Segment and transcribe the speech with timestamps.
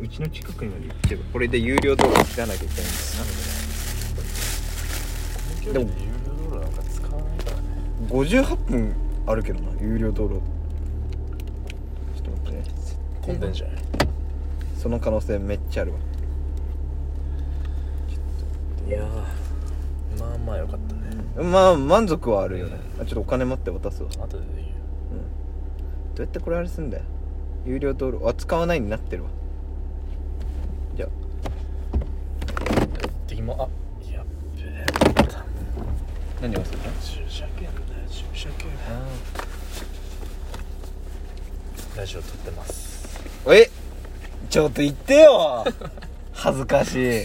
[0.00, 2.90] うちの近くにまで行けばこれで有料動画切らなきゃいけない
[5.70, 7.38] んだよでも有料道路なんか使わない。
[7.38, 7.62] からね
[8.02, 8.94] な58分
[9.26, 10.40] あるけどな有料道路
[12.14, 12.64] ちょっと待ってね。
[13.22, 13.76] 混んでんじゃない？
[14.76, 15.98] その可能性めっちゃあるわ。
[18.86, 19.08] いやー
[20.20, 21.50] まあまあよかったね。
[21.50, 22.78] まあ満足はあるよね。
[23.00, 24.10] あちょっとお金持って渡すわ。
[24.10, 24.74] 後でいいよ。
[26.14, 27.04] どうやってこれあれすんだよ。
[27.64, 29.30] 有料道路あ使わないになってるわ
[30.94, 31.08] じゃあ
[33.26, 33.68] でも
[34.08, 34.24] あやっ
[34.56, 34.86] べえ
[36.40, 37.74] 何をする駐車券だよ
[38.10, 38.68] 駐車券。
[41.96, 43.20] ラジオ撮ってます。
[43.46, 43.70] のえ？
[44.50, 45.64] ちょっと言ってよ。
[46.32, 47.24] 恥ずかしい。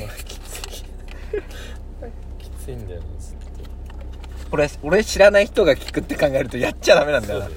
[2.37, 4.49] きついんだよなずっと。
[4.51, 7.49] これ俺知らない人が聞くって考えるとやっちゃダメなんだよな。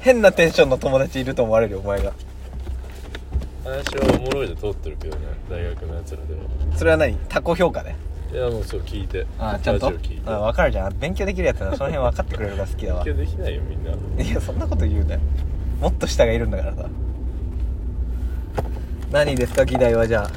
[0.00, 2.14] 変なテンションの友達いると思われるよお前が
[3.64, 6.40] 話はおもろいで通ってるけどね大学のやつらでは。
[6.76, 7.16] それは何？
[7.28, 7.96] タコ評価ね
[8.32, 9.26] いやもうそう聞いて。
[9.38, 9.90] あちゃんと？
[9.90, 10.30] ラジオ聞いて。
[10.30, 10.98] あ分かるじゃん。
[10.98, 13.04] 勉強できるやつならその辺分かってくれるから好きだわ。
[13.04, 14.22] 勉強できないよみんな。
[14.22, 15.20] いやそんなこと言うなよ。
[15.80, 16.88] もっと下がいるんだからさ。
[19.10, 19.64] 何ですか？
[19.64, 20.28] 議題はじゃあ。
[20.28, 20.34] 議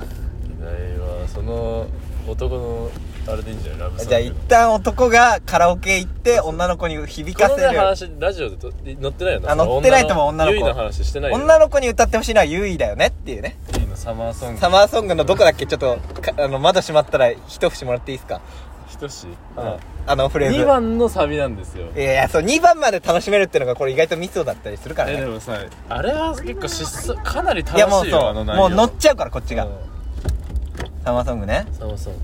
[0.60, 1.88] 題はその
[2.28, 2.90] 男の
[3.28, 3.80] あれでいいんじゃない？
[3.80, 4.10] ラブソング。
[4.10, 10.56] じゃあ一旦男がカラオケ行って女の子に響かこのねせる話ラジオでと載ってないよなあ載ってないと思う女の子。
[10.56, 13.58] ゆいの話してないよ女の子に歌ってほしいのは優位だよねっていうね。
[13.78, 14.60] ゆいのサマーソング。
[14.60, 15.66] サマーソングのどこだっけ？
[15.66, 18.42] ちょっとかあの窓閉まったら一節もらっていいですか？
[18.90, 20.16] ひとしああ。
[20.16, 20.60] のフレーズ。
[20.60, 21.88] 2番のサビなんですよ。
[21.96, 25.18] いやいやそう2番まで楽しめるっていうのがこれ意外とミソだったりするからね。
[25.18, 25.58] えでもさ
[25.90, 28.22] あれは結構失踪かなり楽いやもうそう。
[28.22, 28.62] あの内容。
[28.62, 29.66] もう乗っちゃうからこっちが。
[29.66, 29.72] うん。
[31.04, 31.66] サマーソングね。
[31.72, 32.20] サマーソング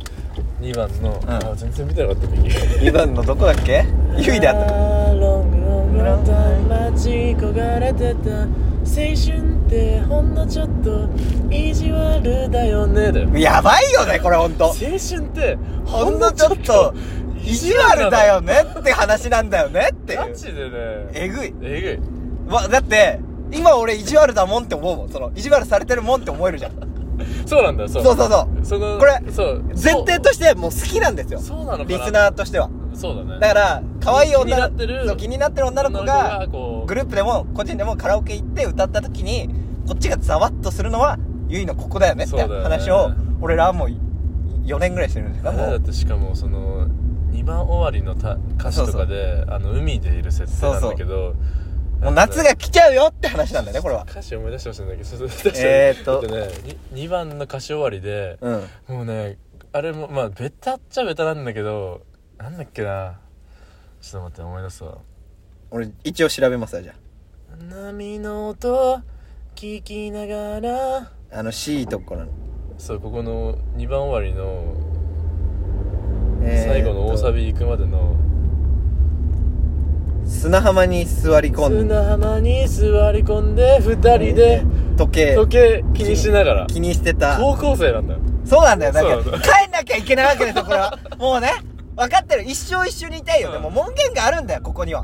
[0.61, 1.29] 2番の、ん。
[1.29, 3.85] あ全然見てなかった右2番のどこだっけ？
[4.17, 4.71] 優位であった。
[5.13, 8.29] ロングロングロングタイム待ち焦がれてた。
[8.89, 11.07] 青春ってほんのちょっと
[11.51, 13.11] 意地悪だよね。
[13.11, 14.65] だよやばいよねこれほんと。
[14.65, 14.97] 青春っ
[15.29, 16.93] てほんのちょっと
[17.43, 20.19] 意地悪だよねって話なんだよねっていう。
[20.19, 20.59] ガチでね。
[21.13, 21.53] えぐい。
[21.61, 21.99] え
[22.49, 23.19] わだって
[23.51, 25.09] 今俺意地悪だもんって思うもん。
[25.09, 26.71] その意地悪されてるもんって思えるじゃん。
[26.71, 26.88] ぐい
[27.45, 28.03] そうなんだよそう。
[28.03, 28.65] そうそうそう。
[28.65, 29.63] そのこれそう。
[29.69, 31.39] 前提としてもう好きなんですよ。
[31.39, 31.83] そうなのかな。
[31.85, 32.69] リスナーとしては。
[32.93, 33.39] そうだね。
[33.39, 35.07] だから可愛い女気になってる。
[35.07, 36.87] そう気になってる女の子がこう。
[36.87, 39.49] グループでも個人でもカラオケ行って歌った時に
[39.87, 42.63] こっちがざわっとするのはゆいのここだよねってそうだよね。
[42.63, 43.89] 話を俺らはもう
[44.65, 45.77] 4年ぐらいしてるんですかあれだもう。
[45.77, 46.87] ってしかもその
[47.31, 51.35] 2番終わりのた歌詞とかであの海でいる設定なんだけど
[52.01, 54.05] もう夏が来ちゃうよって話なんだよねこれは。
[54.09, 56.21] 歌詞思い出してほしいんだけどえーっと。
[56.21, 56.47] ね
[56.93, 58.63] 2, 番の歌詞終わりで、うん。
[58.87, 59.37] もうね
[59.73, 62.01] あれもまあベタっちゃベタなんだけど
[62.37, 63.19] なんだっけな。
[64.01, 64.97] ちょっと待って思い出すわ。
[65.71, 66.93] 俺一応調べますわじゃ
[67.69, 69.01] 波の音
[69.55, 70.97] 聞きながら。
[70.97, 72.31] ああの C とこなの。
[72.77, 74.73] そうここの2番終わりの
[76.41, 78.15] 最後の大サビ行くまでの
[80.29, 81.79] 砂浜に座り込んで。
[81.79, 84.63] 砂浜に座り込んで2人で
[84.95, 85.35] 時計。
[85.35, 86.67] 時計気にしながら。
[86.67, 87.37] 気にしてた。
[87.37, 88.19] 高校生なんだよ。
[88.45, 88.93] そうなんだよ。
[88.93, 90.97] だからそう帰んなきゃいけないわけですよこれは。
[91.17, 91.51] もうね
[91.97, 92.43] 分かってる。
[92.43, 93.53] 一生一緒にいたいよ、うん。
[93.53, 95.03] でも門限があるんだよここには。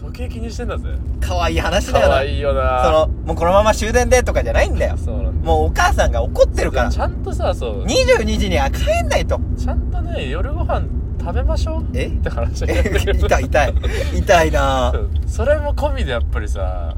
[0.00, 0.84] 時計気にしてんだぜ。
[1.20, 2.14] 可愛い話だよな。
[2.14, 2.82] 可愛いよな。
[2.84, 4.96] そのもうこのまま終電でとかじゃないんだよ。
[4.96, 5.46] そうなんだ。
[5.46, 6.90] もうお母さんが怒ってるから。
[6.90, 7.84] ちゃんとさそう。
[7.84, 9.40] 22時には帰んないと。
[9.56, 10.82] ちゃんとね夜ご飯
[11.20, 12.06] 食べましょうえ？
[12.06, 13.74] って話なんえだけど痛い痛い。
[14.18, 14.92] 痛いな。
[15.26, 16.96] それも込みでやっぱりさ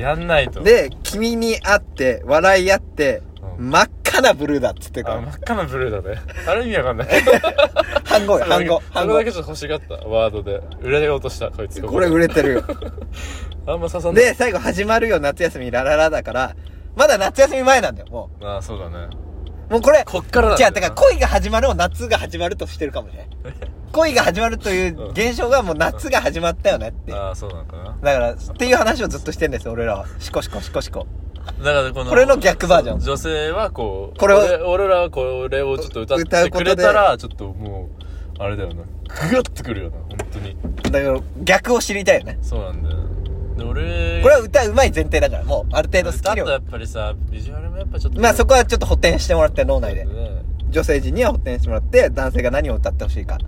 [0.00, 0.62] やんないと。
[0.62, 3.22] で君に会って笑い合って、
[3.58, 3.70] うん。
[3.70, 6.20] 真っ赤なブルーだっつってるか真っ赤なブルーだね。
[6.46, 7.08] あれ意味わかんない。
[8.04, 10.60] 半語よ半語そ半語れだけちょっと欲しがったワードで。
[10.82, 11.82] 売れようとしたこいつ。
[11.82, 12.54] これ売れてる。
[12.54, 12.62] よ
[13.66, 14.24] あんま刺さんない。
[14.24, 16.54] で最後始まるよ夏休みラララだから。
[16.94, 19.08] まだ夏休み前なんだよもああそうだね。
[19.10, 19.25] う
[19.70, 23.28] もうこれこっからなんじゃあ、だから恋が始まるを夏が始まるとしてるかもしれない。
[23.92, 27.12] 恋が始まるという現象がもう夏が始まったよねって。
[27.12, 30.06] だああそうなのかなから、っていう話をずっとしてんですよ、俺らは。
[30.18, 31.06] シコシコシコシコ。
[31.62, 37.88] だからこのこれの逆バージョン女性はこうこれを俺俺らはこれをちょっと歌ってくれたらちょっとも
[38.38, 38.82] うあれだよなグ
[39.38, 40.56] ッとくるよな本当に
[40.90, 42.38] だから、逆を知りたいよね。
[42.42, 43.25] そうなんだよで
[43.64, 50.04] 俺これは歌うまい前提だから、もう、ある程度スキルとやっぱりさビジュアルもやっぱちょっとまあそこはちょっと補填してもらって、脳内で。
[50.04, 53.38] ね女性陣には補填してもらって、男性が何を歌ってほしいか。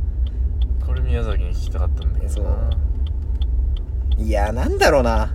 [0.86, 2.70] これ宮崎に聞きたかったんだけどな
[4.16, 5.34] いやー、なんだろうな。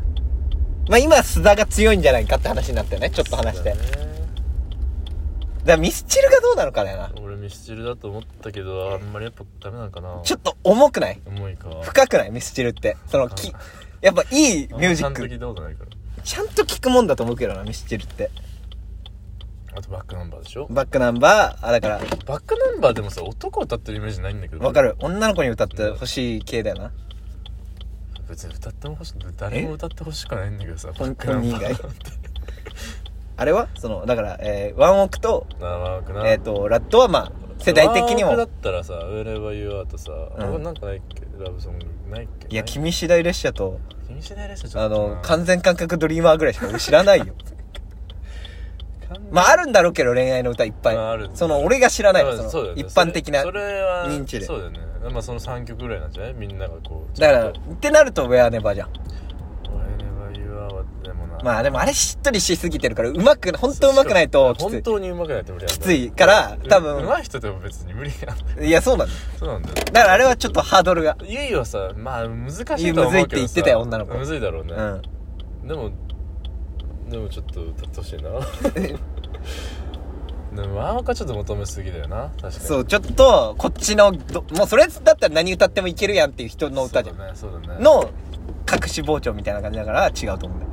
[0.89, 3.69] まあ今、須田が強いんじゃないかって話になったよね、ちょっと話して。
[3.71, 3.81] だか
[5.65, 7.11] らミスチルがどうなのかだよな。
[7.21, 11.21] 俺ミスチルだと思ったけどあんまりやっぱダメなのかなちょっと重くない？
[11.25, 12.31] 重いか深くない？
[12.31, 12.97] ミスチルって。
[13.07, 13.53] その、き、
[14.03, 15.13] やっぱいいミュージック。
[15.15, 15.91] ちゃんと聞いたことないから。
[16.23, 18.29] ちゃんと聞くもんだと思うけどなミスチルって。
[19.75, 20.67] あとバックナンバーでしょ？
[20.69, 21.99] バックナンバーあだから。
[21.99, 24.63] バックナンバーでもさ男歌ってるイメージないんだけど。
[24.63, 24.95] わかる。
[24.99, 26.91] 女の子に歌ってほしい系だよな。
[28.29, 31.89] 別に歌ってもほしい誰も歌ってほしくないんだけどさ本バックナンバー。
[33.37, 33.67] あれは？
[33.75, 35.47] そのだから、えーワンオクと
[36.25, 40.43] えっ、とラットはまあ世代的にワンオクだもったらさ「Wherever You Are」とさ、うん。
[40.43, 41.21] あなんかないっけ？
[41.43, 42.47] ラブソングないっけ？
[42.49, 45.15] いや君次第列車と君次第列車ちょあっとな。
[45.15, 47.25] の完全感覚ドリーマーぐらいしか俺知らないよ。
[47.25, 49.31] 完全。
[49.31, 50.95] まああるんだろうけど恋愛の歌いっぱい。
[50.95, 52.23] まああるその俺が知らない。
[52.23, 52.81] まあそのそうだよね。
[52.81, 54.45] 一般的なそれそれは認知で。
[54.45, 54.79] そうだよね。
[55.11, 56.33] まあその3曲ぐらいなんじゃない？
[56.33, 59.01] みんながこうだからちってなると「ウェアネバーじゃんゃんと
[59.71, 65.75] Wherever You Are はでもなまあでもあれしっとりしすぎてるからうまく本当うまくないときつ本当にうまくないと無理なん。
[65.75, 67.03] だきついから多分。
[67.03, 68.37] うまい人でも別に無理なん。
[68.37, 69.75] だよいいやそうなんだよそうなんだよ。
[69.75, 71.17] だからあれはちょっとハードルが。
[71.23, 73.01] ゆいはさまあ難しいとは思うけどさ。
[73.03, 74.13] むずいって言ってたよ女の子。
[74.17, 75.67] むずいだろうね、うん。
[75.67, 75.91] でも
[77.09, 78.29] でもちょっと歌ってほしいな。
[80.55, 82.29] でもワンオクはちょっと求めすぎだよな。
[82.39, 82.53] 確かに。
[82.53, 87.15] そうちょっとこっちのどもうそれだったら何歌ってもいけるやんっていう人の歌じゃん。
[87.17, 87.83] そうだねそうだね。
[87.83, 88.09] の
[88.71, 90.71] 隠し包丁みたいな感じだから違うと思うんだよ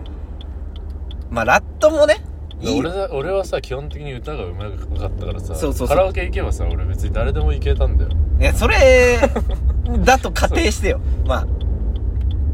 [1.30, 2.22] まあラットもね
[2.60, 4.64] いい俺だ俺はさ基本的に歌がうま
[4.98, 5.88] かったからさそうそうそう。
[5.88, 8.10] カラオケ行けばさ俺別に誰でも行けたんだよ。
[8.38, 9.18] いやそれ
[10.04, 11.00] だと仮定してよ。
[11.26, 11.46] まあ。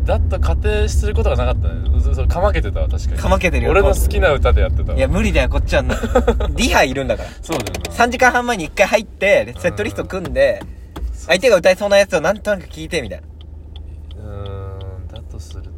[0.04, 2.00] だった仮定することがなかったね。
[2.00, 3.18] そそれかまけてたわ確かに。
[3.18, 3.72] かまけてるよ。
[3.72, 4.98] 俺の好きな歌でやってたわ。
[4.98, 5.82] いや無理だよこっちは。
[5.82, 5.96] な
[6.54, 7.28] リハいるんだから。
[7.42, 7.92] そうだよな。
[7.92, 10.62] 3時間半前に1回入ってセットリスト組んで
[11.26, 13.26] 相手が歌いそうなやつをなんとなく聞いてみたいな。
[14.16, 15.70] うーんだとすると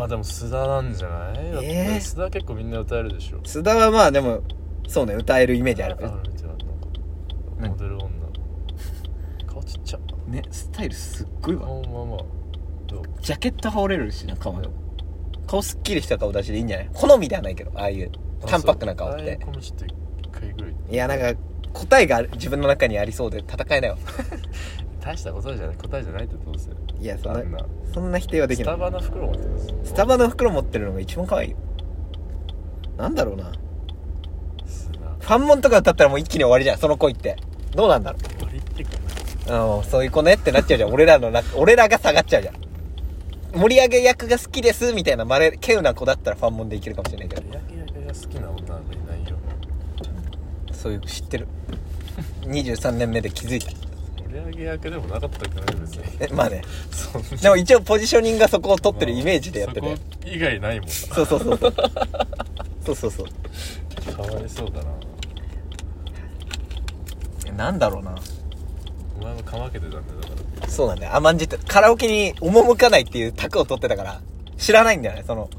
[0.00, 1.36] まあでも須田なんじゃない？
[1.62, 1.96] えー？
[1.96, 3.38] 須田結構みんな歌えるでしょ。
[3.40, 4.42] 須田はまあでも
[4.88, 6.50] そうね歌えるイメージあるあるじゃん。
[6.50, 6.64] なんか
[7.58, 7.70] 何？
[7.72, 8.10] モデル女。
[9.46, 9.98] 顔ちっちゃ。
[10.26, 11.66] ねスタイルすっごいわ。
[11.66, 12.18] 顔まあまあ。
[12.86, 13.04] どう？
[13.20, 14.54] ジャケット羽織れるしな顔。
[14.54, 14.70] の
[15.46, 16.90] 顔すっきりした顔出しでいいんじゃない？
[16.94, 18.10] 好みではないけどああいう
[18.46, 19.20] 淡白な顔って。
[19.20, 19.26] あそう。
[19.26, 19.94] ああいう子もちょっと一
[20.32, 20.74] 回ぐらい。
[20.90, 21.38] いやなんか
[21.74, 23.98] 答えが自分の中にありそうで戦えないわ。
[24.98, 25.76] 大した答えじゃない。
[25.76, 26.70] 答えじゃないってどうせ
[27.00, 27.58] いやそんなあんな
[27.92, 28.74] そんな否定はできない。
[28.74, 29.66] スタバの袋持ってます。
[29.84, 31.56] スタバの袋持ってるのが一番可愛いよ。
[32.96, 33.52] なんだろうな。
[34.66, 36.78] 須ファンモンとか歌ったらもう一気に終わりじゃん。
[36.78, 37.36] その恋って。
[37.74, 38.90] どうなんだろってか
[39.48, 40.92] ううんそういう子ねってなっちゃうじゃん。
[40.92, 42.54] 俺らのな俺らが下がっちゃうじゃん。
[43.58, 47.42] 盛り上げ役が好きですみたいなまれ稀有な子だったらファンモンでいけるかもしれないけど。
[47.50, 49.36] が好きな女なんかいないよ。
[50.72, 51.48] そういう知ってる。
[52.42, 53.70] 23年目で気づいた
[54.30, 56.04] 盛り上げ役でもなかったくない別に。
[56.20, 56.62] えまあね。
[56.90, 57.28] そんな。
[57.28, 59.96] でも一応ポジショニングがそこを取ってるイメージでやってて。
[59.96, 60.94] そこ以外ないもんな。
[60.94, 61.74] そうそうそうそう。
[62.86, 63.26] そうそうそう。
[64.14, 64.90] かわいそうだな。
[67.46, 68.14] えなんだろうな。
[69.20, 70.68] お前もかまけてたんだよだから。
[70.68, 71.16] そうなんだよ。
[71.16, 74.20] 甘んじてカラオケに赴かないっていう卓を取ってたから
[74.56, 75.50] 知らないんだよねその。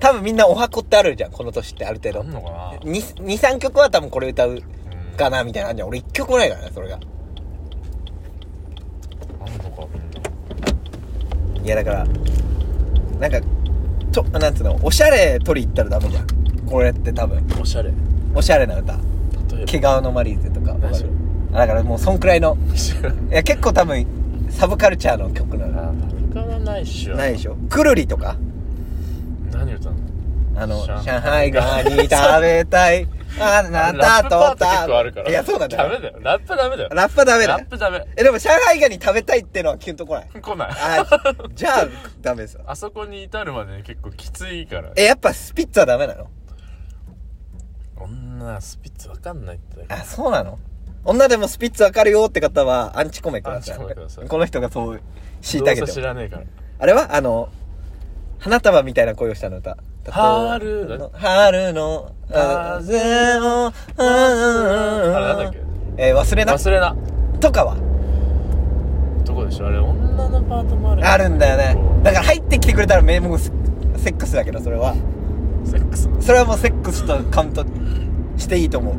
[0.00, 2.20] 多分みんなお箱ってあるじゃんこの年ってある程度。
[2.20, 2.72] あんのかな。
[2.80, 4.62] 23曲は多分これ歌ううん。
[5.16, 5.82] かなみたいなのあんじ。
[5.82, 7.02] ゃん俺1曲もないからねそれがあん
[9.58, 10.20] のかみんな
[11.64, 12.06] いやだから
[13.18, 13.40] なんか
[14.12, 16.26] となんつうのおしゃれ取り行ったらダメじゃん。
[16.66, 17.42] これって多分。
[17.60, 17.92] おしゃれ。
[18.34, 18.98] おしゃれな歌。
[19.66, 20.88] 毛皮のマリーゼとかわか
[21.52, 22.56] だからもうそんくらいの。
[23.30, 24.06] いや結構多分
[24.50, 25.82] サブカルチャーの曲なの。
[25.82, 27.16] あファミカはないっしょ。
[27.16, 27.56] ないでしょ。
[27.68, 28.36] くるりとか。
[29.52, 29.98] 何歌うの？
[30.62, 31.04] あの、上海。
[31.04, 33.08] 上海ガニ食べたい。
[33.38, 35.82] あなたとラップパート結構あるからいや、そうなんだよ。
[35.88, 37.70] ダメだよラップダメだよラップはダメだよラッ。
[37.70, 40.28] プダメえ、でも上海ガニ食べたいってのはキュンとこない？
[40.28, 41.06] 来ないあ、
[41.54, 41.88] じゃあ、
[42.20, 42.62] ダメですよ。
[42.66, 46.28] あそこに至るまでに結構きついからえ、やっぱスピッツはダメなの？
[47.96, 50.58] 女スピッツわかんないってあ、そうなの？
[51.04, 53.74] 女でもスピッツわかるよって方は、アンチコメください。
[53.76, 55.00] アンチコメくださいこの人がそう、
[55.40, 55.86] 敷いて。
[55.86, 56.42] 知らねえから
[56.78, 57.14] あれは？
[57.14, 57.48] あの、
[58.38, 59.76] 花束みたいな声をしたの歌。
[60.10, 64.02] 春の春の風を、ああ
[65.06, 65.60] れなんだっけ？
[65.98, 66.52] えー忘れな？
[66.54, 66.96] 忘れな。
[67.40, 67.76] とかは？
[69.24, 71.76] どこでしょあれ女のパートもあるあるんだよね。
[72.02, 73.50] だから入ってきてくれたら名目セ
[73.96, 74.94] セックスだけどそれは。
[75.64, 76.20] セックスの？
[76.22, 77.64] それはもうセックスとカウント
[78.36, 78.94] していいと思う。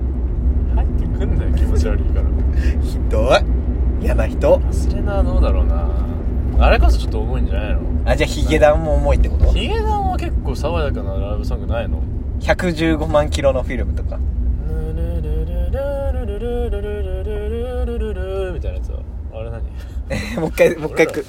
[0.75, 2.25] 入ってくんなよ気持ち悪いから。
[2.81, 4.03] ひどい。
[4.05, 4.57] 嫌な人。
[4.57, 5.89] 忘れなどうだろうな
[6.59, 7.81] あれこそちょっと重いんじゃないの？
[8.05, 9.51] あじゃあヒゲダンも重いってこと？
[9.53, 12.01] ヒゲダンは結構爽やかなラブソングないの
[12.41, 14.19] ？115万キロのフィルムとか。
[18.53, 18.99] みたいなやつは
[19.33, 19.63] あれ何
[20.09, 21.25] えもう一回もう一回く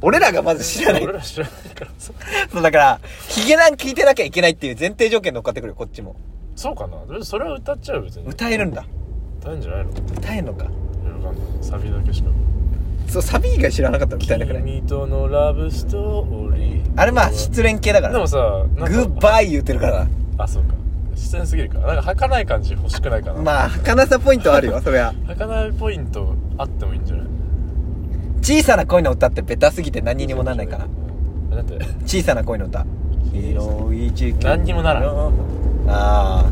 [0.00, 2.12] 俺らがまず知らない俺ら知らないからさ
[2.50, 6.16] そうだからヒゲダン聞いてなきゃいけないっていう前提条件乗っかってくるよこっちも
[6.56, 8.86] そうかなそれは歌っちゃうよ別に歌えるんだ
[9.40, 10.78] 歌えんじゃないの歌えんのかいやわか
[11.18, 12.30] んないサビだけしか
[13.08, 16.82] そうサビ以外知らなかったら歌えなくない君とのラブストーリー。
[16.96, 18.12] あれまあ失恋系だから。
[18.14, 18.38] でもさ
[18.76, 20.06] なんかグッバイ言ってるから。
[20.38, 20.74] あそうか。
[21.16, 23.42] 失恋すぎるかなんか儚い感じ欲しくないかな。
[23.42, 27.26] まあ儚さポイントはあるよ そりゃ儚いポイントあってもいいんじゃない？
[28.42, 30.86] 小さな恋の歌ってベタすぎて何にもなんないから。
[31.52, 31.78] えだって？
[32.06, 32.86] 小さな恋の歌。
[33.32, 35.04] 広い地球何にもならん。
[35.04, 35.10] あ
[35.88, 36.44] あ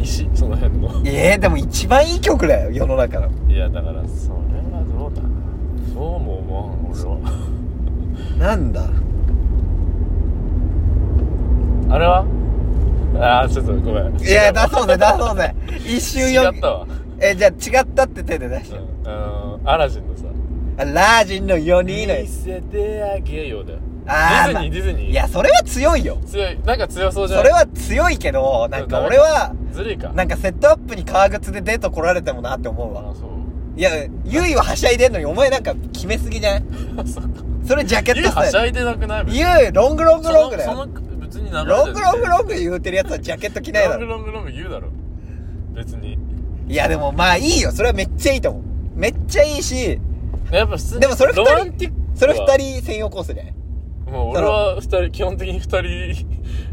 [0.00, 0.28] 石？
[0.34, 0.88] その辺の。
[1.04, 3.28] えー、でも一番いい曲だよ世の中の。
[3.48, 4.43] いやだからそうだ
[5.94, 7.18] そうも思わん俺は。
[8.36, 8.82] なんだ？
[11.94, 12.26] あれは？
[13.16, 14.20] ああちょっとごめん。
[14.20, 15.54] いや出そうぜ出そうぜ。
[15.86, 16.86] 一瞬よ違ったわ。
[17.20, 18.76] えじゃあ違ったって手で出して。
[18.76, 20.24] うんあのアラジンのさ。
[20.78, 23.78] あラージンの4人のや見つせてあげようだよ。
[24.08, 25.10] あーディズニーディズニー。
[25.12, 26.18] いやそれは強いよ。
[26.26, 26.58] 強い。
[26.64, 30.08] なんか強そうじゃないそれは強いけどなんか俺はずるいか。
[30.08, 33.12] なんかセットアップに革靴でデート来られてもなって思うわ。
[33.12, 33.30] あそう
[33.76, 33.90] いや
[34.24, 36.64] ゆいははしゃいでんのにお前なんか決めすぎじゃない
[36.98, 37.30] あそっか
[37.66, 39.24] それジャケットはしゃいでなくない?
[39.28, 40.70] ゆいロングロングロングだよ。
[40.72, 40.86] その
[41.18, 41.66] 別に流れてる。
[41.70, 44.88] ロングロングロング言うてるやつはジャケット着ないだロングろロングロング言うだろ。
[45.74, 46.18] 別に。
[46.68, 47.72] いやでもまあいいよ。
[47.72, 48.62] それはめっちゃいいと思う。
[48.94, 49.98] めっちゃいいし。
[50.52, 52.04] やっぱ普通にでもそれ二人ロマンティックは。
[52.16, 53.54] それ二人専用コースじゃない?
[54.12, 55.82] もう俺は二人基本的に二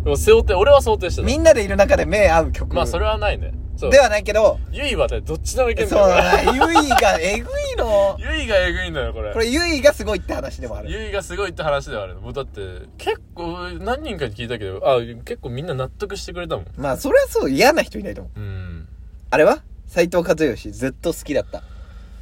[0.03, 1.27] 人を背負って俺は想定してた。
[1.27, 2.75] みんなでいる中で目合う曲。
[2.75, 3.53] まあそれはないね
[3.89, 8.15] ではないけどゆいはねどっちでもいけんそうだよだなゆいがえぐいの。
[8.19, 9.33] ゆいがえぐいんだよこれ。
[9.33, 10.91] これゆいがすごいって話でもある。
[10.91, 12.15] ゆいがすごいって話ではある。
[12.15, 12.59] もうだって
[12.97, 16.65] 結構何人かに聞いたけどあ結構みんな納得してくれたもん。
[16.77, 18.39] まあそれはそう嫌な人いないと思う。
[18.39, 18.87] うん。
[19.29, 19.63] あれは？
[19.87, 21.63] 斎藤和義ずっと好きだった。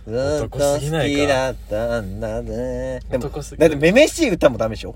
[0.07, 1.19] ずっと男すぎないか。
[1.19, 2.99] 好きだったんだね。
[3.09, 4.91] でも男すぎだってめめしい歌もダメでしょ？
[4.91, 4.95] ん？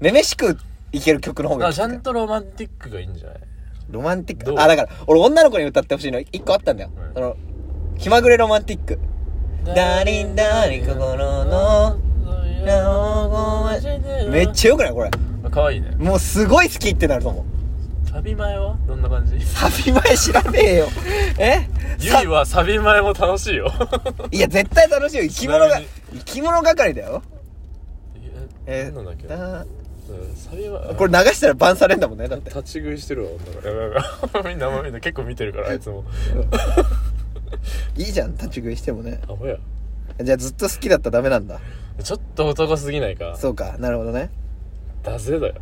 [0.00, 0.56] めめしく
[0.92, 3.40] いける曲の方がいいあちゃんとロマンティックがいいんじゃない？
[3.90, 4.54] ロマンティッどう？
[4.56, 6.20] クあだから俺女の子に歌ってほしいの。
[6.20, 7.36] 一個あったんだよ、うんその
[7.98, 8.98] 気まぐれロマンティック。
[9.74, 11.98] ダリンダリン心の
[14.30, 15.10] めっちゃよくないこれ。
[15.44, 15.90] ゃかわいいね。
[15.98, 18.08] もうすごい好きってなると思う。
[18.08, 18.76] サビ前は？
[18.86, 19.38] どんな感じ？
[19.44, 20.86] サビ前知らねえよ。
[21.38, 21.68] え？
[22.00, 23.70] ゆいはサビ前も楽しいよ。
[24.32, 25.22] いや絶対楽しいよ。
[25.24, 25.90] 生き物がちなみに。
[26.20, 27.22] 生き物係だよ。
[28.66, 29.26] えなんだっけ？
[29.26, 29.64] だ
[30.10, 32.50] うんサビはこれ流したらバンされんだもんねだって。
[32.50, 33.70] 立ち食いしてるわ女が。
[33.70, 36.04] やばいやばいみんなみんな結構見てるからあいつも。
[37.96, 39.20] いいじゃん立ち食いしてもね。
[39.24, 39.56] アホや。
[40.22, 41.60] じゃあずっと好きだったらダメなんだ。
[42.02, 43.36] ちょっと男すぎないか。
[43.36, 44.30] そうかなるほどね。
[45.02, 45.54] だぜだよ。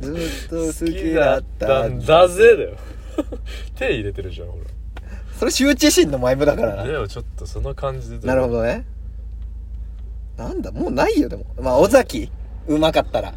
[0.00, 1.86] ずっと好きだった。
[1.86, 2.76] んだぜだよ。
[3.76, 4.58] 手入れてるじゃんほ
[5.38, 6.84] それ羞恥心のマイムだかららな。
[6.84, 8.86] でもちょっとその感じでなるほどね。
[10.36, 11.44] なんだもうないよでも。
[11.60, 12.30] まあ尾崎
[12.66, 13.34] うまかったら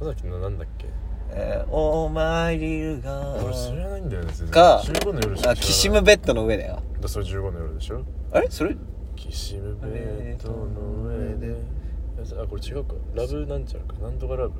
[0.00, 0.86] 尾崎のなんだっけ？
[1.30, 3.34] えー、お前いるが。
[3.42, 6.82] 俺知らないんだよね全然か15の夜しか知らないあきしむベッドの上だよ。
[7.00, 8.02] だそれ15の夜でしょ？
[8.32, 8.46] あれ？
[8.50, 8.76] それ？
[9.16, 9.88] きしむベ
[10.38, 11.56] ッドの上で。
[12.42, 12.94] あこれ違うか。
[13.14, 14.00] ラブなんちゃらか。
[14.02, 14.54] なんとかラブ。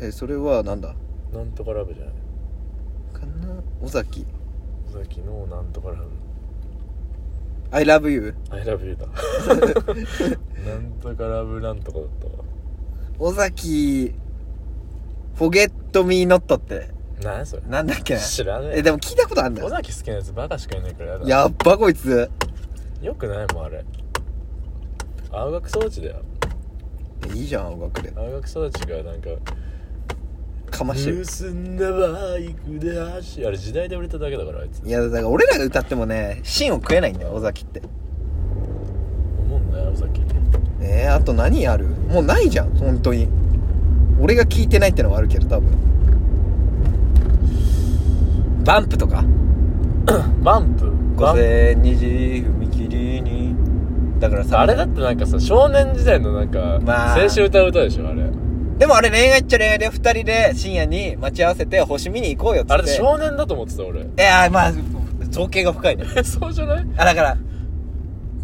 [0.00, 0.94] えそれはなんだ？
[1.32, 2.14] なんとかラブじゃない。
[3.12, 3.62] かな？
[3.82, 4.26] 尾崎。
[4.88, 6.02] 尾崎のなんとかラブ。
[7.70, 9.06] I love you I love you だ。
[10.66, 12.32] なんとかラブなんとかだったわ。
[13.18, 14.14] 尾崎
[15.36, 16.90] Forget me not って。
[17.22, 17.62] 何それ？
[17.68, 18.14] なんだっけ？
[18.14, 18.78] な知らねえ。
[18.78, 22.30] えでも聞いたことあるんだ尾よ崎好きなやつバカしかいないからやだやっばこいつ。
[23.00, 23.84] よくないもんあれ。
[25.30, 26.16] 青学装置だよ。
[27.32, 28.12] えいいじゃん音楽で。
[28.16, 29.30] 青学装置がなんか
[30.70, 34.86] かましてる結んだバイクで走あれ時代で売れただけだからあいつ。
[34.86, 37.82] いやだから俺らが歌ってもね芯を食えないんだよ尾崎って。
[39.38, 40.22] 思うんだよ尾崎。
[40.80, 41.86] えー、あと何ある？
[41.86, 43.28] もうないじゃん本当に
[44.22, 45.68] 俺が聞いてないってのはあるけど多分。
[48.64, 49.24] バンプとか？
[50.42, 50.86] バンプ？
[51.16, 52.06] 午前2時
[52.46, 53.54] 踏切に。
[54.20, 57.20] だからさあれだってなんかさ少年時代のなんか、まあ。
[57.20, 58.22] 青春歌う歌でしょあれ。
[58.78, 62.72] でもあれ恋愛っちゃ恋愛で二人で深夜に待ち合わせて星見に行こうよって。
[62.72, 64.02] あれで少年だと思ってた俺。
[64.02, 64.72] いやまあ
[65.30, 66.04] 造形が深いね。
[66.16, 66.86] え そうじゃない？
[66.96, 67.36] あだから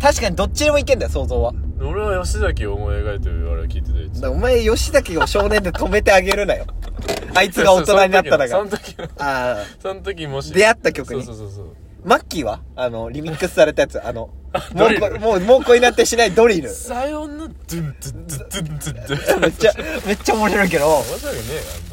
[0.02, 6.66] 確かにどっちでもいけんだよ想像は俺は吉崎を思い描いてるあれ聞いてたよだからお前吉崎を少年で止めてあげるなよ。
[7.35, 8.58] あいつが大人になったらが。
[8.58, 11.23] その時のああその時もし出会った曲に。
[11.25, 11.66] そうそうそう
[12.04, 12.61] マッキーは？
[12.76, 14.04] あのリミックスされたやつ。
[14.04, 14.30] あの
[14.75, 16.70] もうこもうもう恋なんてしないドリル。
[16.70, 17.49] さよなら。
[17.49, 19.73] ドゥンドゥンドゥンドゥンドゥンめっちゃ
[20.06, 20.87] めっちゃ面白いけど。
[20.88, 21.88] 面白くねえ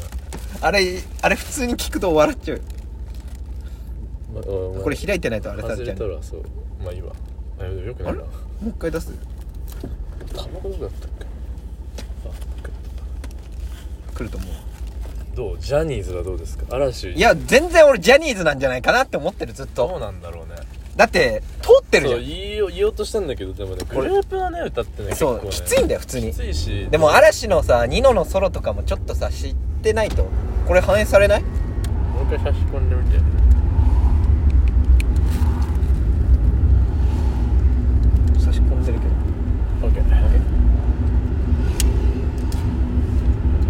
[0.62, 2.60] あれあれ普通に聞くと笑っちゃう。
[4.82, 6.42] これ開いてないとあれさ外れれちゃうらそう。
[6.82, 7.12] まあいいわ。
[7.60, 8.20] あよくないな。
[8.20, 8.28] あれ？
[8.66, 9.12] う一回出す？
[10.34, 11.26] タバコどこだったっけ
[14.14, 14.50] 来ると思う。
[15.34, 15.58] どう？
[15.58, 16.64] ジャニーズはどうですか？
[16.74, 17.12] 嵐。
[17.12, 19.86] いや全然俺ジャニーズなんじゃないかなって思ってるずっと。
[19.88, 20.54] どうなんだろうね。
[20.96, 22.26] だって通ってるじそうゃん。
[22.26, 25.68] 言いよ言おうとしたんだけどでもねグループのね歌ってねそう、結構ね。
[25.68, 26.30] きついんだよ普通に。
[26.32, 26.88] きついし。
[26.90, 30.26] でも嵐のさニノのソロとかもちょっとさ知ってないと。
[30.66, 31.42] これ反映されない？
[31.42, 31.48] も
[32.22, 33.18] う一回差し込んでみて
[38.40, 39.15] 差し込んでるけど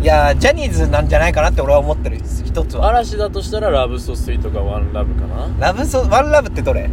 [0.02, 2.88] いやージャニーズなんじゃないかなって俺は思ってる一つは。
[2.88, 5.48] 嵐だとしたらラブソスイートかワンラブかな。
[5.58, 6.88] ラブソワンラブってどれ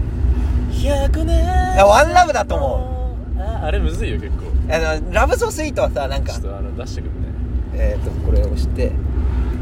[0.72, 1.46] ？100年
[1.78, 4.44] やワンラブだと思ああれむずいよ結構。
[4.70, 7.18] あのラブソスイートはさなんかちょっとあの出してくるね。
[7.76, 8.92] えっ、ー、とこれを押して。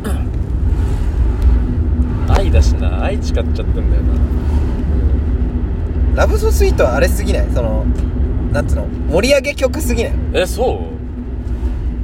[2.30, 3.62] 愛だしな愛誓っちゃってんだ
[3.98, 4.14] よな。
[6.16, 7.48] ラブソスイートはあれすぎない？
[7.54, 7.86] その
[8.54, 8.86] なんつうの？
[9.10, 10.14] 盛り上げ曲すぎない？
[10.34, 10.80] えそう？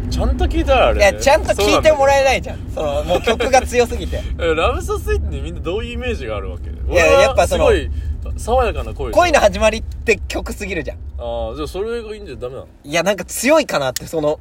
[0.10, 2.60] ちゃんと聞いたらあれいやちゃんと聞いてもらえいないじゃん。
[2.74, 4.22] そのもう曲が強すぎて。
[4.38, 6.70] ラブソスイートにみんなどういうイメージがあるわけ？
[6.70, 7.92] いややっぱそのすごい
[8.38, 10.98] 爽やかな声恋の始まりって曲すぎるじゃん。
[11.20, 12.68] ああじゃあそれがいいんじゃダメなの？
[12.84, 14.40] いやなんか強いかなってその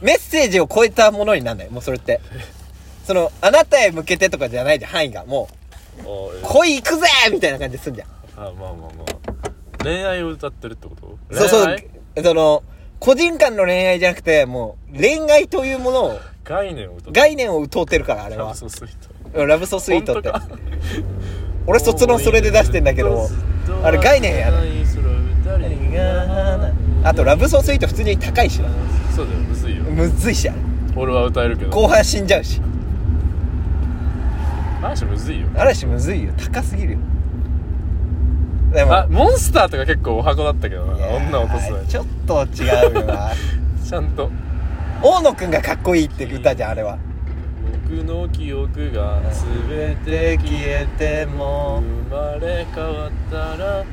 [0.00, 1.70] メッセージを超えたものになんない。
[1.70, 2.20] もうそれって。
[3.06, 5.24] そのあなたへ向けてとかじゃないじゃん範囲が。
[5.24, 5.48] も
[6.00, 6.06] あう
[6.42, 8.08] 恋行くぜみたいな感じですんじゃん。
[8.36, 8.86] あまあまあま
[9.78, 9.84] あ。
[9.84, 10.96] 恋愛を歌ってるってこ
[11.30, 11.36] と？
[11.36, 11.76] そうそう。
[12.22, 12.62] その
[12.98, 18.46] 個人間の恋愛じゃなくてもう恋愛というものを概念を概念を問うてるからあれは。
[18.46, 18.90] ラブソスイー
[19.32, 19.46] ト。
[19.46, 20.32] ラブソスイートって。
[21.66, 23.28] 俺卒論それで出してんだけど
[23.82, 24.56] あれ概念やね。
[27.04, 28.68] あとラブソスイート普通に高いしな。
[29.14, 29.82] そうだよむずいよ。
[29.84, 30.48] むずいし。
[30.48, 30.58] あれ
[30.96, 31.70] 俺は歌えるけど。
[31.70, 32.60] 後半死んじゃうし。
[34.80, 35.48] 話むずいよ。
[35.56, 36.32] 嵐むずいよ。
[36.36, 36.98] 高すぎるよ
[38.72, 41.88] でもあモンスターとか結構お箱だったけどいやーな女落とすのに。
[41.88, 43.30] ちょっと違うよな。
[43.84, 44.30] ちゃんと。
[45.02, 46.98] 大野くんがかっこいいって歌じゃんあれは。
[47.88, 49.20] 僕の記憶が
[49.68, 53.84] 全て消えても生まれ変わったら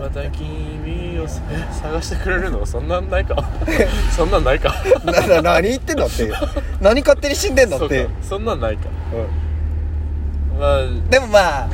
[0.00, 2.66] また君をさ探してくれるの？
[2.66, 3.36] そんなんないか。
[4.10, 4.74] そんなんないか。
[5.04, 6.06] なな何言ってんの？
[6.06, 6.24] って。
[6.24, 6.34] いう
[6.80, 7.76] 何勝手に死んでんの？
[7.76, 8.08] って。
[8.20, 8.88] そんなんないか。
[10.56, 11.68] うまあんでもまあ